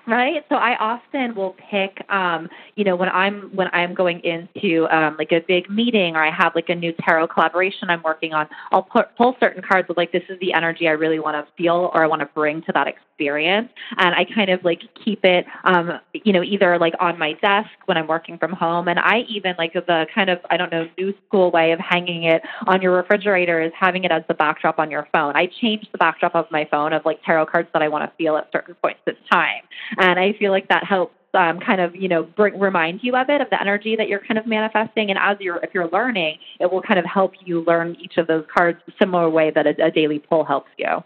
right? 0.07 0.45
So 0.49 0.55
i 0.55 0.75
often 0.77 1.35
will 1.35 1.55
pick 1.69 2.03
um 2.09 2.49
you 2.75 2.83
know 2.83 2.95
when 2.95 3.09
i'm 3.09 3.49
when 3.55 3.67
i'm 3.73 3.93
going 3.93 4.19
into 4.21 4.87
um 4.95 5.15
like 5.17 5.31
a 5.31 5.41
big 5.47 5.69
meeting 5.69 6.15
or 6.15 6.23
i 6.23 6.31
have 6.31 6.53
like 6.55 6.69
a 6.69 6.75
new 6.75 6.93
tarot 7.03 7.27
collaboration 7.27 7.89
i'm 7.89 8.01
working 8.03 8.33
on 8.33 8.47
i'll 8.71 8.83
put, 8.83 9.15
pull 9.17 9.35
certain 9.39 9.61
cards 9.61 9.87
with 9.87 9.97
like 9.97 10.11
this 10.11 10.23
is 10.29 10.39
the 10.39 10.53
energy 10.53 10.87
i 10.87 10.91
really 10.91 11.19
want 11.19 11.35
to 11.35 11.51
feel 11.61 11.91
or 11.93 12.03
i 12.03 12.07
want 12.07 12.21
to 12.21 12.25
bring 12.27 12.61
to 12.63 12.71
that 12.73 12.87
experience. 12.87 13.69
And 13.97 14.15
i 14.15 14.25
kind 14.25 14.49
of 14.49 14.63
like 14.63 14.81
keep 15.03 15.23
it 15.23 15.45
um 15.63 15.99
you 16.13 16.33
know 16.33 16.43
either 16.43 16.77
like 16.79 16.93
on 16.99 17.17
my 17.19 17.33
desk 17.33 17.69
when 17.85 17.97
i'm 17.97 18.07
working 18.07 18.37
from 18.37 18.53
home. 18.53 18.87
And 18.87 18.99
i 18.99 19.19
even 19.27 19.55
like 19.57 19.73
the 19.73 20.07
kind 20.13 20.29
of 20.29 20.39
i 20.49 20.57
don't 20.57 20.71
know 20.71 20.87
new 20.97 21.13
school 21.27 21.51
way 21.51 21.71
of 21.71 21.79
hanging 21.79 22.23
it 22.23 22.41
on 22.67 22.81
your 22.81 22.95
refrigerator 22.95 23.61
is 23.61 23.71
having 23.77 24.03
it 24.03 24.11
as 24.11 24.23
the 24.27 24.33
backdrop 24.33 24.79
on 24.79 24.89
your 24.89 25.07
phone. 25.11 25.35
I 25.35 25.47
change 25.61 25.87
the 25.91 25.97
backdrop 25.97 26.35
of 26.35 26.45
my 26.51 26.67
phone 26.71 26.93
of 26.93 27.05
like 27.05 27.21
tarot 27.23 27.47
cards 27.47 27.69
that 27.73 27.81
i 27.81 27.87
want 27.87 28.09
to 28.09 28.15
feel 28.17 28.37
at 28.37 28.49
certain 28.51 28.75
points 28.75 29.01
in 29.05 29.15
time 29.31 29.63
and 29.99 30.19
I 30.19 30.33
feel 30.33 30.51
like 30.51 30.69
that 30.69 30.83
helps 30.83 31.13
um, 31.33 31.59
kind 31.59 31.79
of 31.79 31.95
you 31.95 32.07
know 32.07 32.23
bring, 32.23 32.59
remind 32.59 33.01
you 33.03 33.15
of 33.15 33.29
it 33.29 33.41
of 33.41 33.49
the 33.49 33.61
energy 33.61 33.95
that 33.95 34.07
you're 34.07 34.19
kind 34.19 34.37
of 34.37 34.47
manifesting. 34.47 35.09
And 35.09 35.19
as 35.19 35.37
you're 35.39 35.57
if 35.57 35.73
you're 35.73 35.89
learning, 35.89 36.37
it 36.59 36.71
will 36.71 36.81
kind 36.81 36.99
of 36.99 37.05
help 37.05 37.33
you 37.45 37.63
learn 37.65 37.95
each 38.01 38.17
of 38.17 38.27
those 38.27 38.45
cards 38.55 38.79
the 38.85 38.93
similar 38.99 39.29
way 39.29 39.51
that 39.51 39.67
a, 39.67 39.85
a 39.85 39.91
daily 39.91 40.19
pull 40.19 40.43
helps 40.43 40.71
you. 40.77 41.03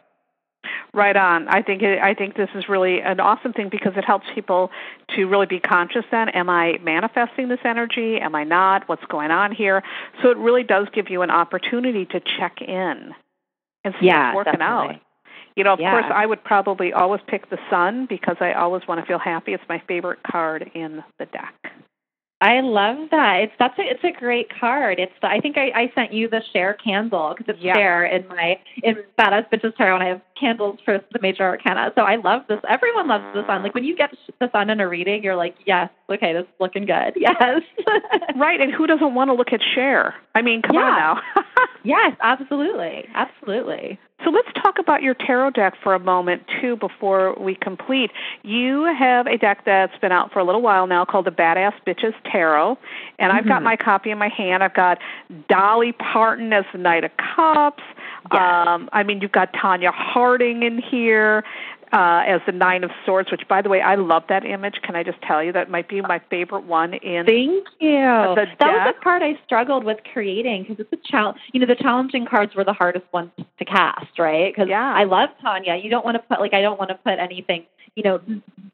Right 0.93 1.15
on. 1.15 1.47
I 1.49 1.61
think 1.61 1.81
it, 1.81 1.99
I 1.99 2.13
think 2.13 2.35
this 2.37 2.49
is 2.55 2.69
really 2.69 3.01
an 3.01 3.19
awesome 3.19 3.51
thing 3.51 3.69
because 3.69 3.93
it 3.97 4.05
helps 4.05 4.27
people 4.33 4.69
to 5.15 5.25
really 5.25 5.47
be 5.47 5.59
conscious. 5.59 6.05
Then, 6.11 6.29
am 6.29 6.49
I 6.49 6.77
manifesting 6.81 7.49
this 7.49 7.59
energy? 7.65 8.17
Am 8.21 8.35
I 8.35 8.43
not? 8.43 8.87
What's 8.87 9.03
going 9.05 9.31
on 9.31 9.51
here? 9.51 9.83
So 10.21 10.29
it 10.29 10.37
really 10.37 10.63
does 10.63 10.87
give 10.93 11.09
you 11.09 11.21
an 11.23 11.31
opportunity 11.31 12.05
to 12.05 12.21
check 12.37 12.61
in 12.61 13.13
and 13.83 13.93
see 13.99 14.05
yeah, 14.05 14.33
what's 14.33 14.47
working 14.47 14.59
definitely. 14.59 14.95
out. 14.95 15.01
You 15.55 15.63
know, 15.63 15.73
of 15.73 15.79
Yeah. 15.79 15.91
course, 15.91 16.11
I 16.13 16.25
would 16.25 16.43
probably 16.43 16.93
always 16.93 17.21
pick 17.27 17.49
the 17.49 17.59
sun 17.69 18.05
because 18.07 18.37
I 18.39 18.53
always 18.53 18.87
want 18.87 18.99
to 19.01 19.05
feel 19.05 19.19
happy. 19.19 19.53
It's 19.53 19.63
my 19.69 19.79
favorite 19.87 20.19
card 20.23 20.69
in 20.73 21.03
the 21.19 21.25
deck. 21.27 21.53
I 22.41 22.59
love 22.59 23.09
that. 23.11 23.39
It's 23.39 23.53
that's 23.57 23.79
a, 23.79 23.83
it's 23.83 24.03
a 24.03 24.11
great 24.11 24.49
card. 24.59 24.99
It's 24.99 25.13
the, 25.21 25.27
I 25.29 25.39
think 25.39 25.57
I, 25.57 25.71
I 25.73 25.91
sent 25.95 26.11
you 26.11 26.27
the 26.27 26.41
Cher 26.51 26.73
candle 26.73 27.33
because 27.37 27.55
it's 27.55 27.63
Yeah. 27.63 27.73
Cher 27.73 28.03
in 28.03 28.27
my 28.27 28.59
in 28.83 28.97
Badass 29.17 29.49
Bitches 29.49 29.73
Tarot, 29.77 29.95
and 29.95 30.03
I 30.03 30.07
have 30.07 30.21
candles 30.37 30.77
for 30.83 30.99
the 31.13 31.19
major 31.21 31.43
arcana. 31.43 31.93
So 31.95 32.01
I 32.01 32.17
love 32.17 32.41
this. 32.49 32.59
Everyone 32.67 33.07
loves 33.07 33.23
the 33.33 33.47
sun. 33.47 33.63
Like 33.63 33.73
when 33.73 33.85
you 33.85 33.95
get 33.95 34.09
the 34.41 34.49
sun 34.51 34.69
in 34.69 34.81
a 34.81 34.89
reading, 34.89 35.23
you're 35.23 35.37
like, 35.37 35.55
yes, 35.65 35.89
okay, 36.09 36.33
this 36.33 36.41
is 36.43 36.49
looking 36.59 36.85
good. 36.85 37.13
Yes. 37.15 37.61
Right, 38.35 38.59
and 38.59 38.73
who 38.73 38.87
doesn't 38.87 39.15
want 39.15 39.29
to 39.29 39.33
look 39.33 39.53
at 39.53 39.61
Cher? 39.73 40.13
I 40.35 40.41
mean, 40.41 40.61
come 40.61 40.75
on 40.75 40.97
now. 40.97 41.21
yes, 41.85 42.11
absolutely, 42.21 43.05
absolutely. 43.15 43.97
So 44.23 44.29
let's 44.29 44.47
talk 44.61 44.79
about 44.79 45.01
your 45.01 45.13
tarot 45.13 45.51
deck 45.51 45.73
for 45.81 45.93
a 45.93 45.99
moment, 45.99 46.43
too, 46.61 46.77
before 46.77 47.35
we 47.39 47.55
complete. 47.55 48.11
You 48.43 48.85
have 48.85 49.27
a 49.27 49.37
deck 49.37 49.65
that's 49.65 49.97
been 49.99 50.11
out 50.11 50.31
for 50.31 50.39
a 50.39 50.43
little 50.43 50.61
while 50.61 50.87
now 50.87 51.03
called 51.03 51.25
the 51.25 51.31
Badass 51.31 51.73
Bitches 51.85 52.13
Tarot, 52.31 52.77
and 53.19 53.31
I've 53.31 53.47
got 53.47 53.61
Mhm. 53.61 53.65
my 53.65 53.75
copy 53.75 54.11
in 54.11 54.17
my 54.17 54.29
hand. 54.29 54.63
I've 54.63 54.73
got 54.73 54.99
Dolly 55.49 55.91
Parton 55.91 56.53
as 56.53 56.65
the 56.71 56.77
Knight 56.77 57.03
of 57.03 57.15
Cups. 57.17 57.83
Yes. 58.31 58.41
Um, 58.41 58.89
I 58.93 59.03
mean, 59.03 59.19
you've 59.19 59.33
got 59.33 59.51
Tonya 59.51 59.91
Harding 59.93 60.63
in 60.63 60.77
here. 60.77 61.43
Uh, 61.93 62.23
as 62.25 62.41
the 62.47 62.51
Nine 62.51 62.83
of 62.83 62.89
Swords, 63.05 63.29
which, 63.29 63.47
by 63.47 63.61
the 63.61 63.69
way, 63.69 63.79
I 63.79 63.93
love 63.93 64.23
that 64.27 64.43
image. 64.43 64.81
Can 64.81 64.95
I 64.95 65.03
just 65.03 65.21
tell 65.21 65.43
you 65.43 65.51
that 65.51 65.69
might 65.69 65.87
be 65.87 66.01
my 66.01 66.19
favorite 66.27 66.63
one 66.65 66.95
in 66.95 67.23
Thank 67.27 67.67
you. 67.79 67.91
That 67.91 68.29
was 68.29 68.47
the 68.57 68.99
a 68.99 69.03
card 69.03 69.21
I 69.21 69.39
struggled 69.45 69.83
with 69.83 69.99
creating 70.11 70.63
because 70.63 70.79
it's 70.79 70.91
a 70.91 71.11
challenge. 71.11 71.37
You 71.51 71.59
know, 71.59 71.67
the 71.67 71.75
challenging 71.75 72.25
cards 72.25 72.55
were 72.55 72.63
the 72.63 72.73
hardest 72.73 73.05
ones 73.13 73.29
to 73.37 73.65
cast, 73.65 74.17
right? 74.17 74.51
Because 74.51 74.69
Yeah. 74.69 74.91
I 74.91 75.03
love 75.03 75.29
Tonya. 75.45 75.83
You 75.83 75.91
don't 75.91 76.03
want 76.03 76.15
to 76.15 76.23
put 76.23 76.39
like 76.39 76.55
I 76.55 76.61
don't 76.61 76.79
want 76.79 76.89
to 76.89 76.95
put 76.95 77.19
anything. 77.19 77.65
You 77.95 78.03
know, 78.03 78.21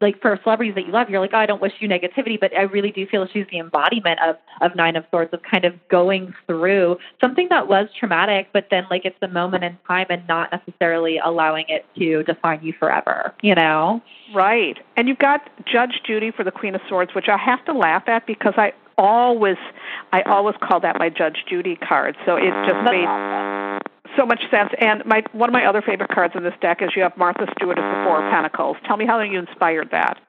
like 0.01 0.21
for 0.21 0.39
celebrities 0.43 0.75
that 0.75 0.85
you 0.85 0.91
love, 0.91 1.09
you're 1.09 1.19
like, 1.19 1.31
oh, 1.33 1.37
I 1.37 1.45
don't 1.45 1.61
wish 1.61 1.73
you 1.79 1.89
negativity, 1.89 2.39
but 2.39 2.55
I 2.57 2.61
really 2.61 2.91
do 2.91 3.05
feel 3.05 3.27
she's 3.27 3.45
the 3.51 3.59
embodiment 3.59 4.19
of 4.25 4.37
of 4.61 4.75
Nine 4.75 4.95
of 4.95 5.05
Swords 5.09 5.33
of 5.33 5.41
kind 5.43 5.65
of 5.65 5.73
going 5.89 6.33
through 6.47 6.97
something 7.19 7.47
that 7.49 7.67
was 7.67 7.89
traumatic, 7.97 8.47
but 8.53 8.67
then 8.71 8.85
like 8.89 9.03
it's 9.05 9.19
the 9.19 9.27
moment 9.27 9.63
in 9.63 9.77
time 9.87 10.07
and 10.09 10.25
not 10.27 10.51
necessarily 10.51 11.19
allowing 11.23 11.65
it 11.67 11.85
to 11.97 12.23
define 12.23 12.63
you 12.63 12.73
forever. 12.79 13.33
You 13.41 13.55
know? 13.55 14.01
Right. 14.33 14.77
And 14.95 15.07
you've 15.07 15.19
got 15.19 15.49
Judge 15.65 16.01
Judy 16.05 16.31
for 16.31 16.43
the 16.43 16.51
Queen 16.51 16.75
of 16.75 16.81
Swords, 16.87 17.13
which 17.13 17.27
I 17.27 17.37
have 17.37 17.63
to 17.65 17.73
laugh 17.73 18.07
at 18.07 18.25
because 18.25 18.53
I 18.57 18.73
always 18.97 19.57
I 20.11 20.21
always 20.23 20.55
call 20.61 20.79
that 20.81 20.99
my 20.99 21.09
Judge 21.09 21.45
Judy 21.47 21.75
card. 21.77 22.15
So 22.25 22.35
it 22.35 22.51
just 22.67 22.83
made 22.83 23.79
so 24.19 24.25
much 24.25 24.41
sense. 24.51 24.69
And 24.79 25.05
my 25.05 25.23
one 25.31 25.49
of 25.49 25.53
my 25.53 25.65
other 25.65 25.81
favorite 25.81 26.09
cards 26.09 26.33
in 26.35 26.43
this 26.43 26.53
deck 26.61 26.81
is 26.81 26.89
you 26.95 27.03
have 27.03 27.15
Martha 27.17 27.47
Stewart 27.55 27.77
as 27.77 27.83
the 27.83 28.03
Four 28.05 28.25
of 28.25 28.31
Pentacles. 28.31 28.77
Tell 28.85 28.97
me 28.97 29.05
how 29.05 29.19
you 29.21 29.39
inspired 29.39 29.89
that. 29.91 30.19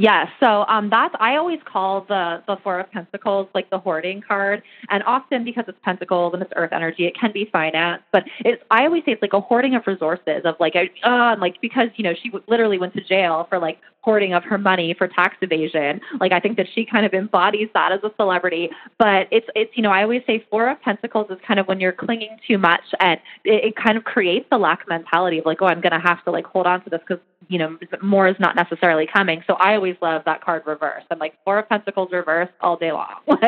Yeah, 0.00 0.26
so 0.38 0.64
um, 0.68 0.90
that's 0.90 1.14
I 1.18 1.34
always 1.36 1.58
call 1.64 2.02
the 2.02 2.40
the 2.46 2.56
Four 2.62 2.78
of 2.78 2.90
Pentacles 2.92 3.48
like 3.52 3.68
the 3.70 3.78
hoarding 3.78 4.22
card, 4.22 4.62
and 4.90 5.02
often 5.02 5.42
because 5.42 5.64
it's 5.66 5.78
Pentacles 5.82 6.34
and 6.34 6.42
it's 6.42 6.52
Earth 6.54 6.72
energy, 6.72 7.04
it 7.06 7.16
can 7.18 7.32
be 7.32 7.48
finance. 7.52 8.02
But 8.12 8.24
it's 8.44 8.62
I 8.70 8.84
always 8.84 9.04
say 9.04 9.12
it's 9.12 9.22
like 9.22 9.32
a 9.32 9.40
hoarding 9.40 9.74
of 9.74 9.86
resources 9.86 10.42
of 10.44 10.54
like 10.60 10.76
uh, 10.76 11.36
like 11.40 11.60
because 11.60 11.88
you 11.96 12.04
know 12.04 12.14
she 12.22 12.30
literally 12.46 12.78
went 12.78 12.94
to 12.94 13.02
jail 13.02 13.46
for 13.48 13.58
like 13.58 13.80
hoarding 14.08 14.32
of 14.32 14.42
her 14.42 14.56
money 14.56 14.94
for 14.96 15.06
tax 15.06 15.36
evasion. 15.42 16.00
Like 16.18 16.32
I 16.32 16.40
think 16.40 16.56
that 16.56 16.66
she 16.74 16.86
kind 16.86 17.04
of 17.04 17.12
embodies 17.12 17.68
that 17.74 17.92
as 17.92 18.00
a 18.02 18.10
celebrity. 18.16 18.70
But 18.98 19.28
it's 19.30 19.46
it's 19.54 19.70
you 19.76 19.82
know 19.82 19.90
I 19.90 20.02
always 20.02 20.22
say 20.26 20.42
Four 20.50 20.70
of 20.70 20.80
Pentacles 20.80 21.26
is 21.28 21.36
kind 21.46 21.60
of 21.60 21.68
when 21.68 21.78
you're 21.78 21.92
clinging 21.92 22.38
too 22.48 22.56
much, 22.56 22.80
and 23.00 23.20
it, 23.44 23.64
it 23.66 23.76
kind 23.76 23.98
of 23.98 24.04
creates 24.04 24.46
the 24.50 24.56
lack 24.56 24.88
mentality 24.88 25.40
of 25.40 25.44
like 25.44 25.58
oh 25.60 25.66
I'm 25.66 25.82
gonna 25.82 26.00
have 26.00 26.24
to 26.24 26.30
like 26.30 26.46
hold 26.46 26.66
on 26.66 26.82
to 26.84 26.90
this 26.90 27.00
because 27.06 27.22
you 27.48 27.58
know 27.58 27.76
more 28.02 28.26
is 28.28 28.36
not 28.40 28.56
necessarily 28.56 29.06
coming. 29.06 29.44
So 29.46 29.54
I 29.60 29.74
always 29.74 29.96
love 30.00 30.22
that 30.24 30.42
card 30.42 30.62
reverse. 30.64 31.02
I'm 31.10 31.18
like 31.18 31.34
Four 31.44 31.58
of 31.58 31.68
Pentacles 31.68 32.08
reverse 32.10 32.48
all 32.62 32.78
day 32.78 32.92
long. 32.92 33.16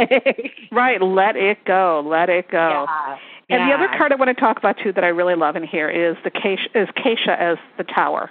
Right, 0.72 1.00
let 1.00 1.36
it 1.36 1.64
go. 1.64 2.02
Let 2.06 2.28
it 2.28 2.50
go. 2.50 2.84
yeah. 2.86 3.16
And 3.48 3.68
the 3.68 3.74
other 3.74 3.88
card 3.96 4.12
I 4.12 4.16
want 4.16 4.28
to 4.28 4.34
talk 4.34 4.58
about 4.58 4.76
too 4.82 4.92
that 4.92 5.04
I 5.04 5.08
really 5.08 5.34
love 5.34 5.56
in 5.56 5.64
here 5.64 5.88
is 5.88 6.16
the 6.22 6.30
Kesha, 6.30 6.68
is 6.74 6.88
Kesha 6.90 7.36
as 7.36 7.56
the 7.78 7.84
Tower. 7.84 8.30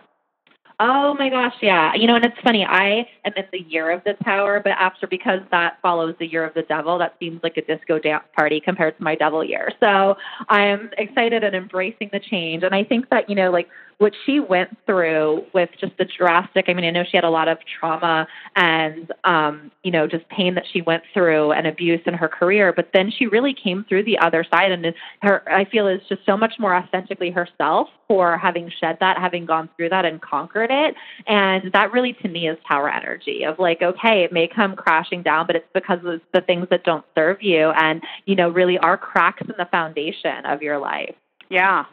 Oh 0.81 1.13
my 1.19 1.27
gosh, 1.27 1.55
yeah. 1.61 1.93
You 1.93 2.07
know, 2.07 2.15
and 2.15 2.23
it's 2.23 2.39
funny. 2.41 2.63
I 2.63 3.05
am 3.25 3.33
in 3.35 3.43
the 3.51 3.59
year 3.59 3.91
of 3.91 4.01
the 4.05 4.13
tower, 4.23 4.61
but 4.63 4.71
after 4.71 5.07
because 5.07 5.41
that 5.51 5.77
follows 5.81 6.15
the 6.19 6.25
year 6.25 6.45
of 6.45 6.53
the 6.53 6.61
devil, 6.61 6.97
that 6.99 7.15
seems 7.19 7.41
like 7.43 7.57
a 7.57 7.61
disco 7.61 7.99
dance 7.99 8.23
party 8.33 8.61
compared 8.61 8.95
to 8.97 9.03
my 9.03 9.15
devil 9.15 9.43
year. 9.43 9.73
So 9.81 10.15
I'm 10.47 10.89
excited 10.97 11.43
and 11.43 11.53
embracing 11.53 12.11
the 12.13 12.19
change. 12.21 12.63
And 12.63 12.73
I 12.73 12.85
think 12.85 13.09
that 13.09 13.29
you 13.29 13.35
know, 13.35 13.51
like 13.51 13.67
what 13.99 14.13
she 14.25 14.39
went 14.39 14.75
through 14.85 15.43
with 15.53 15.69
just 15.79 15.91
the 15.97 16.05
drastic. 16.05 16.65
I 16.67 16.73
mean, 16.73 16.85
I 16.85 16.89
know 16.89 17.03
she 17.03 17.17
had 17.17 17.25
a 17.25 17.29
lot 17.29 17.47
of 17.47 17.57
trauma 17.79 18.27
and 18.55 19.11
um, 19.25 19.71
you 19.83 19.91
know, 19.91 20.07
just 20.07 20.27
pain 20.29 20.55
that 20.55 20.63
she 20.71 20.81
went 20.81 21.03
through 21.13 21.51
and 21.51 21.67
abuse 21.67 21.99
in 22.05 22.13
her 22.13 22.27
career, 22.27 22.73
but 22.73 22.89
then 22.93 23.11
she 23.15 23.27
really 23.27 23.53
came 23.53 23.85
through 23.87 24.03
the 24.03 24.17
other 24.19 24.45
side, 24.49 24.71
and 24.71 24.93
her 25.21 25.43
I 25.49 25.65
feel 25.65 25.87
is 25.87 26.01
just 26.09 26.25
so 26.25 26.35
much 26.35 26.53
more 26.59 26.75
authentically 26.75 27.29
herself 27.29 27.89
for 28.07 28.37
having 28.37 28.71
shed 28.79 28.97
that, 29.01 29.17
having 29.17 29.45
gone 29.45 29.69
through 29.75 29.89
that 29.89 30.05
and 30.05 30.21
conquered 30.21 30.71
it. 30.71 30.95
And 31.27 31.71
that 31.73 31.91
really 31.91 32.13
to 32.21 32.27
me 32.27 32.49
is 32.49 32.57
power 32.67 32.89
energy 32.89 33.43
of 33.43 33.59
like, 33.59 33.81
okay, 33.81 34.23
it 34.23 34.31
may 34.31 34.47
come 34.47 34.75
crashing 34.75 35.21
down, 35.23 35.45
but 35.45 35.55
it's 35.55 35.67
because 35.73 35.99
of 36.05 36.21
the 36.33 36.41
things 36.41 36.67
that 36.71 36.83
don't 36.83 37.05
serve 37.15 37.41
you 37.41 37.69
and, 37.75 38.01
you 38.25 38.35
know, 38.35 38.49
really 38.49 38.77
are 38.79 38.97
cracks 38.97 39.41
in 39.41 39.53
the 39.57 39.67
foundation 39.69 40.45
of 40.45 40.61
your 40.61 40.79
life. 40.79 41.15
Yeah. 41.49 41.85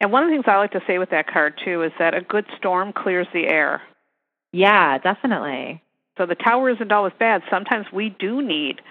And 0.00 0.12
one 0.12 0.22
of 0.22 0.28
the 0.28 0.34
things 0.34 0.44
I 0.46 0.56
like 0.56 0.72
to 0.72 0.82
say 0.86 0.98
with 0.98 1.10
that 1.10 1.26
card 1.26 1.60
too 1.64 1.82
is 1.82 1.92
that 1.98 2.14
a 2.14 2.20
good 2.20 2.46
storm 2.56 2.92
clears 2.92 3.26
the 3.32 3.46
air. 3.46 3.82
Yeah, 4.52 4.98
definitely. 4.98 5.82
So 6.18 6.26
the 6.26 6.34
tower 6.34 6.70
isn't 6.70 6.92
always 6.92 7.14
bad. 7.18 7.42
Sometimes 7.50 7.86
we 7.92 8.10
do 8.10 8.42
need 8.42 8.82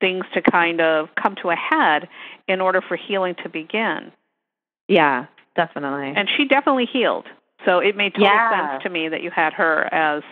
things 0.00 0.24
to 0.34 0.42
kind 0.42 0.80
of 0.80 1.08
come 1.14 1.36
to 1.42 1.50
a 1.50 1.56
head 1.56 2.08
in 2.48 2.60
order 2.60 2.80
for 2.80 2.96
healing 2.96 3.36
to 3.42 3.48
begin. 3.48 4.12
Yeah, 4.88 5.26
definitely. 5.56 6.12
And 6.16 6.28
she 6.36 6.46
definitely 6.46 6.86
healed. 6.86 7.26
So 7.64 7.78
it 7.78 7.96
made 7.96 8.14
total 8.14 8.28
Yeah. 8.28 8.70
sense 8.70 8.82
to 8.82 8.90
me 8.90 9.08
that 9.08 9.22
you 9.22 9.30
had 9.30 9.52
her 9.54 9.92
as 9.94 10.22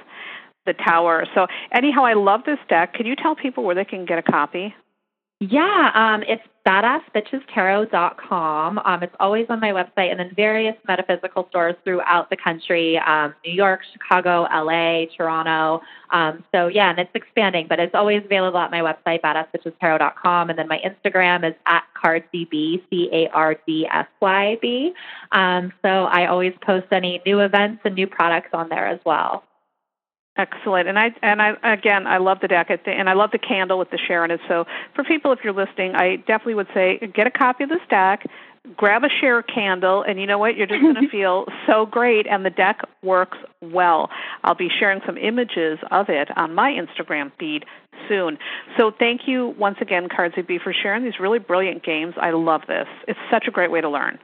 the 0.67 0.75
Tower. 0.75 1.27
So, 1.35 1.47
anyhow, 1.73 2.05
I 2.05 2.13
love 2.13 2.45
this 2.45 2.59
deck. 2.69 2.95
Can 2.95 3.07
you 3.07 3.17
tell 3.17 3.35
people 3.35 3.65
where 3.65 3.75
they 3.75 3.85
can 3.85 4.05
get 4.05 4.19
a 4.19 4.23
copy? 4.23 4.75
Yeah, 5.51 5.91
um, 5.95 6.23
it's 6.23 6.43
badassbitchestarot.com. 6.65 8.79
Um, 8.79 9.03
it's 9.03 9.17
always 9.19 9.47
on 9.49 9.59
my 9.59 9.71
website 9.71 10.13
and 10.13 10.21
then 10.21 10.31
various 10.37 10.77
metaphysical 10.87 11.49
stores 11.51 11.75
throughout 11.83 12.31
the 12.31 12.37
country 12.37 12.97
um, 12.99 13.35
New 13.45 13.53
York, 13.53 13.81
Chicago, 13.93 14.47
LA, 14.55 15.07
Toronto. 15.17 15.83
Um, 16.11 16.45
so, 16.55 16.69
yeah, 16.69 16.91
and 16.91 17.01
it's 17.01 17.11
expanding, 17.15 17.67
but 17.69 17.81
it's 17.81 17.93
always 17.93 18.23
available 18.25 18.61
at 18.61 18.71
my 18.71 18.83
website, 18.83 19.21
badassbitchestarot.com. 19.23 20.51
And 20.51 20.57
then 20.57 20.69
my 20.69 20.79
Instagram 20.79 21.45
is 21.45 21.57
at 21.67 21.83
cardsy, 22.01 22.81
C 22.89 23.09
A 23.13 23.29
R 23.31 23.57
D 23.67 23.89
S 23.93 24.07
Y 24.21 24.59
B. 24.63 24.93
Um, 25.33 25.73
so, 25.83 25.89
I 25.89 26.27
always 26.27 26.53
post 26.65 26.87
any 26.93 27.21
new 27.27 27.41
events 27.41 27.83
and 27.85 27.97
new 27.97 28.07
products 28.07 28.51
on 28.53 28.69
there 28.69 28.87
as 28.87 29.01
well. 29.05 29.43
Excellent, 30.39 30.89
and 30.89 30.99
I 30.99 31.11
and 31.23 31.43
I 31.43 31.57
again 31.63 32.07
I 32.07 32.17
love 32.17 32.39
the 32.41 32.49
deck, 32.49 32.71
and 32.87 33.11
I 33.11 33.13
love 33.13 33.33
the 33.33 33.39
candle 33.39 33.79
with 33.79 33.91
the 33.91 33.99
Cher 33.99 34.25
in 34.25 34.31
it. 34.31 34.41
So 34.49 34.65
for 34.95 35.05
people, 35.05 35.31
if 35.33 35.41
you're 35.45 35.53
listening, 35.53 35.95
I 35.95 36.17
definitely 36.17 36.55
would 36.55 36.69
say 36.73 36.99
get 37.15 37.27
a 37.27 37.31
copy 37.31 37.65
of 37.65 37.71
this 37.71 37.83
deck, 37.91 38.25
grab 38.75 39.05
a 39.05 39.11
Cher 39.11 39.43
candle, 39.43 40.03
and 40.03 40.19
you 40.19 40.27
know 40.27 40.39
what? 40.39 40.57
You're 40.57 40.67
just 40.67 40.81
going 40.81 40.95
to 41.03 41.09
feel 41.11 41.45
so 41.67 41.85
great, 41.85 42.27
and 42.27 42.47
the 42.47 42.51
deck 42.51 42.81
works 43.03 43.37
well. 43.61 44.09
I'll 44.43 44.55
be 44.55 44.71
sharing 44.71 45.03
some 45.05 45.19
images 45.19 45.79
of 45.91 46.09
it 46.09 46.35
on 46.35 46.55
my 46.55 46.71
Instagram 46.71 47.31
feed 47.39 47.67
soon. 48.09 48.39
So 48.79 48.91
thank 48.91 49.29
you 49.29 49.55
once 49.59 49.79
again, 49.83 50.09
Cardsy 50.09 50.47
B, 50.47 50.59
for 50.59 50.73
sharing 50.73 51.05
these 51.05 51.21
really 51.21 51.41
brilliant 51.41 51.85
games. 51.85 52.15
I 52.17 52.31
love 52.31 52.63
this. 52.67 52.87
It's 53.07 53.21
such 53.31 53.45
a 53.49 53.51
great 53.51 53.71
way 53.71 53.83
to 53.83 53.91
learn. 53.91 54.19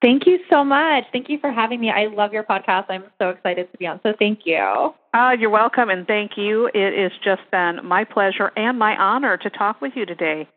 Thank 0.00 0.26
you 0.26 0.38
so 0.48 0.64
much. 0.64 1.04
Thank 1.12 1.28
you 1.28 1.38
for 1.40 1.50
having 1.50 1.80
me. 1.80 1.90
I 1.90 2.06
love 2.06 2.32
your 2.32 2.44
podcast. 2.44 2.86
I'm 2.88 3.04
so 3.20 3.30
excited 3.30 3.70
to 3.72 3.78
be 3.78 3.86
on. 3.86 3.98
So 4.04 4.12
thank 4.16 4.40
you. 4.44 4.94
Uh, 5.12 5.32
you're 5.38 5.50
welcome, 5.50 5.90
and 5.90 6.06
thank 6.06 6.32
you. 6.36 6.70
It 6.72 6.96
has 6.96 7.12
just 7.24 7.50
been 7.50 7.84
my 7.84 8.04
pleasure 8.04 8.52
and 8.56 8.78
my 8.78 8.96
honor 8.96 9.36
to 9.38 9.50
talk 9.50 9.80
with 9.80 9.92
you 9.96 10.06
today. 10.06 10.48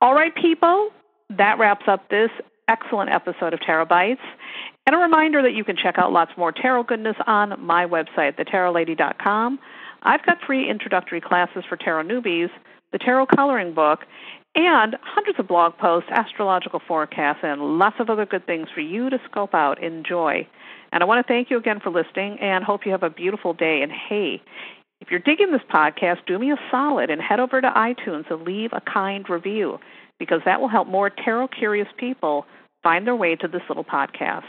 All 0.00 0.14
right, 0.14 0.32
people, 0.34 0.90
that 1.36 1.58
wraps 1.58 1.86
up 1.88 2.08
this 2.08 2.30
excellent 2.68 3.10
episode 3.10 3.52
of 3.52 3.60
Tarot. 3.60 3.86
And 4.86 4.94
a 4.94 4.98
reminder 4.98 5.42
that 5.42 5.54
you 5.54 5.64
can 5.64 5.76
check 5.76 5.98
out 5.98 6.12
lots 6.12 6.30
more 6.36 6.52
tarot 6.52 6.84
goodness 6.84 7.16
on 7.26 7.60
my 7.60 7.84
website, 7.84 8.38
thetarotlady.com. 8.38 9.58
I've 10.02 10.24
got 10.24 10.38
free 10.46 10.70
introductory 10.70 11.20
classes 11.20 11.64
for 11.68 11.76
tarot 11.76 12.04
newbies, 12.04 12.50
the 12.92 12.98
tarot 12.98 13.26
coloring 13.26 13.74
book, 13.74 14.00
and 14.56 14.96
hundreds 15.02 15.38
of 15.38 15.46
blog 15.46 15.76
posts, 15.76 16.08
astrological 16.10 16.80
forecasts, 16.88 17.40
and 17.42 17.78
lots 17.78 17.96
of 18.00 18.08
other 18.08 18.24
good 18.24 18.46
things 18.46 18.68
for 18.74 18.80
you 18.80 19.10
to 19.10 19.18
scope 19.30 19.54
out, 19.54 19.82
enjoy. 19.82 20.48
And 20.90 21.02
I 21.02 21.06
want 21.06 21.24
to 21.24 21.30
thank 21.30 21.50
you 21.50 21.58
again 21.58 21.78
for 21.78 21.90
listening 21.90 22.38
and 22.40 22.64
hope 22.64 22.86
you 22.86 22.92
have 22.92 23.02
a 23.02 23.10
beautiful 23.10 23.52
day. 23.52 23.82
And 23.82 23.92
hey, 23.92 24.42
if 25.02 25.10
you're 25.10 25.20
digging 25.20 25.52
this 25.52 25.60
podcast, 25.72 26.24
do 26.26 26.38
me 26.38 26.52
a 26.52 26.56
solid 26.70 27.10
and 27.10 27.20
head 27.20 27.38
over 27.38 27.60
to 27.60 27.68
iTunes 27.68 28.30
and 28.30 28.44
leave 28.44 28.70
a 28.72 28.80
kind 28.80 29.28
review 29.28 29.78
because 30.18 30.40
that 30.46 30.58
will 30.58 30.68
help 30.68 30.88
more 30.88 31.10
tarot 31.10 31.48
curious 31.48 31.88
people 31.98 32.46
find 32.82 33.06
their 33.06 33.14
way 33.14 33.36
to 33.36 33.48
this 33.48 33.62
little 33.68 33.84
podcast. 33.84 34.44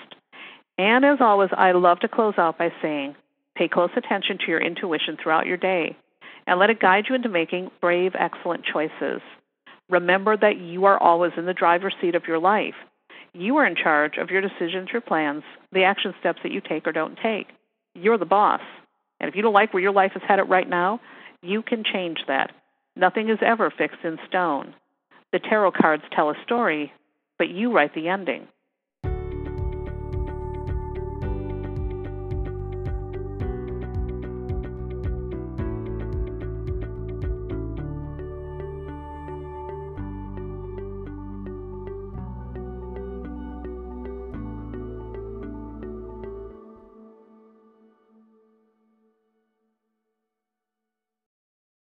And 0.78 1.04
as 1.04 1.18
always, 1.20 1.50
I 1.52 1.74
love 1.74 2.00
to 2.00 2.08
close 2.08 2.36
out 2.38 2.58
by 2.58 2.70
saying 2.82 3.16
pay 3.58 3.68
close 3.68 3.90
attention 3.98 4.38
to 4.38 4.46
your 4.48 4.62
intuition 4.62 5.18
throughout 5.22 5.48
your 5.48 5.58
day 5.58 5.98
and 6.46 6.60
let 6.60 6.70
it 6.70 6.80
guide 6.80 7.06
you 7.10 7.16
into 7.16 7.28
making 7.28 7.72
brave, 7.82 8.14
excellent 8.18 8.64
choices. 8.64 9.22
Remember 9.90 10.36
that 10.36 10.58
you 10.58 10.86
are 10.86 10.98
always 10.98 11.32
in 11.38 11.46
the 11.46 11.54
driver's 11.54 11.96
seat 12.02 12.16
of 12.16 12.28
your 12.28 12.40
life. 12.40 12.76
You 13.34 13.58
are 13.58 13.66
in 13.66 13.76
charge 13.76 14.18
of 14.18 14.30
your 14.30 14.42
decisions, 14.42 14.90
your 14.92 15.02
plans, 15.02 15.44
the 15.72 15.84
action 15.84 16.14
steps 16.20 16.40
that 16.44 16.52
you 16.52 16.62
take 16.62 16.88
or 16.88 16.92
don't 16.92 17.18
take. 17.22 17.48
You're 17.94 18.18
the 18.18 18.26
boss. 18.26 18.62
And 19.20 19.30
if 19.30 19.36
you 19.36 19.42
don't 19.42 19.54
like 19.54 19.74
where 19.74 19.84
your 19.84 19.94
life 19.94 20.12
is 20.16 20.22
headed 20.28 20.50
right 20.50 20.68
now, 20.68 21.00
you 21.42 21.62
can 21.62 21.84
change 21.84 22.20
that. 22.28 22.52
Nothing 22.96 23.30
is 23.30 23.40
ever 23.42 23.72
fixed 23.76 24.04
in 24.04 24.18
stone. 24.28 24.74
The 25.32 25.40
tarot 25.40 25.72
cards 25.72 26.04
tell 26.12 26.30
a 26.30 26.36
story, 26.44 26.92
but 27.38 27.50
you 27.50 27.72
write 27.72 27.94
the 27.94 28.10
ending. 28.10 28.48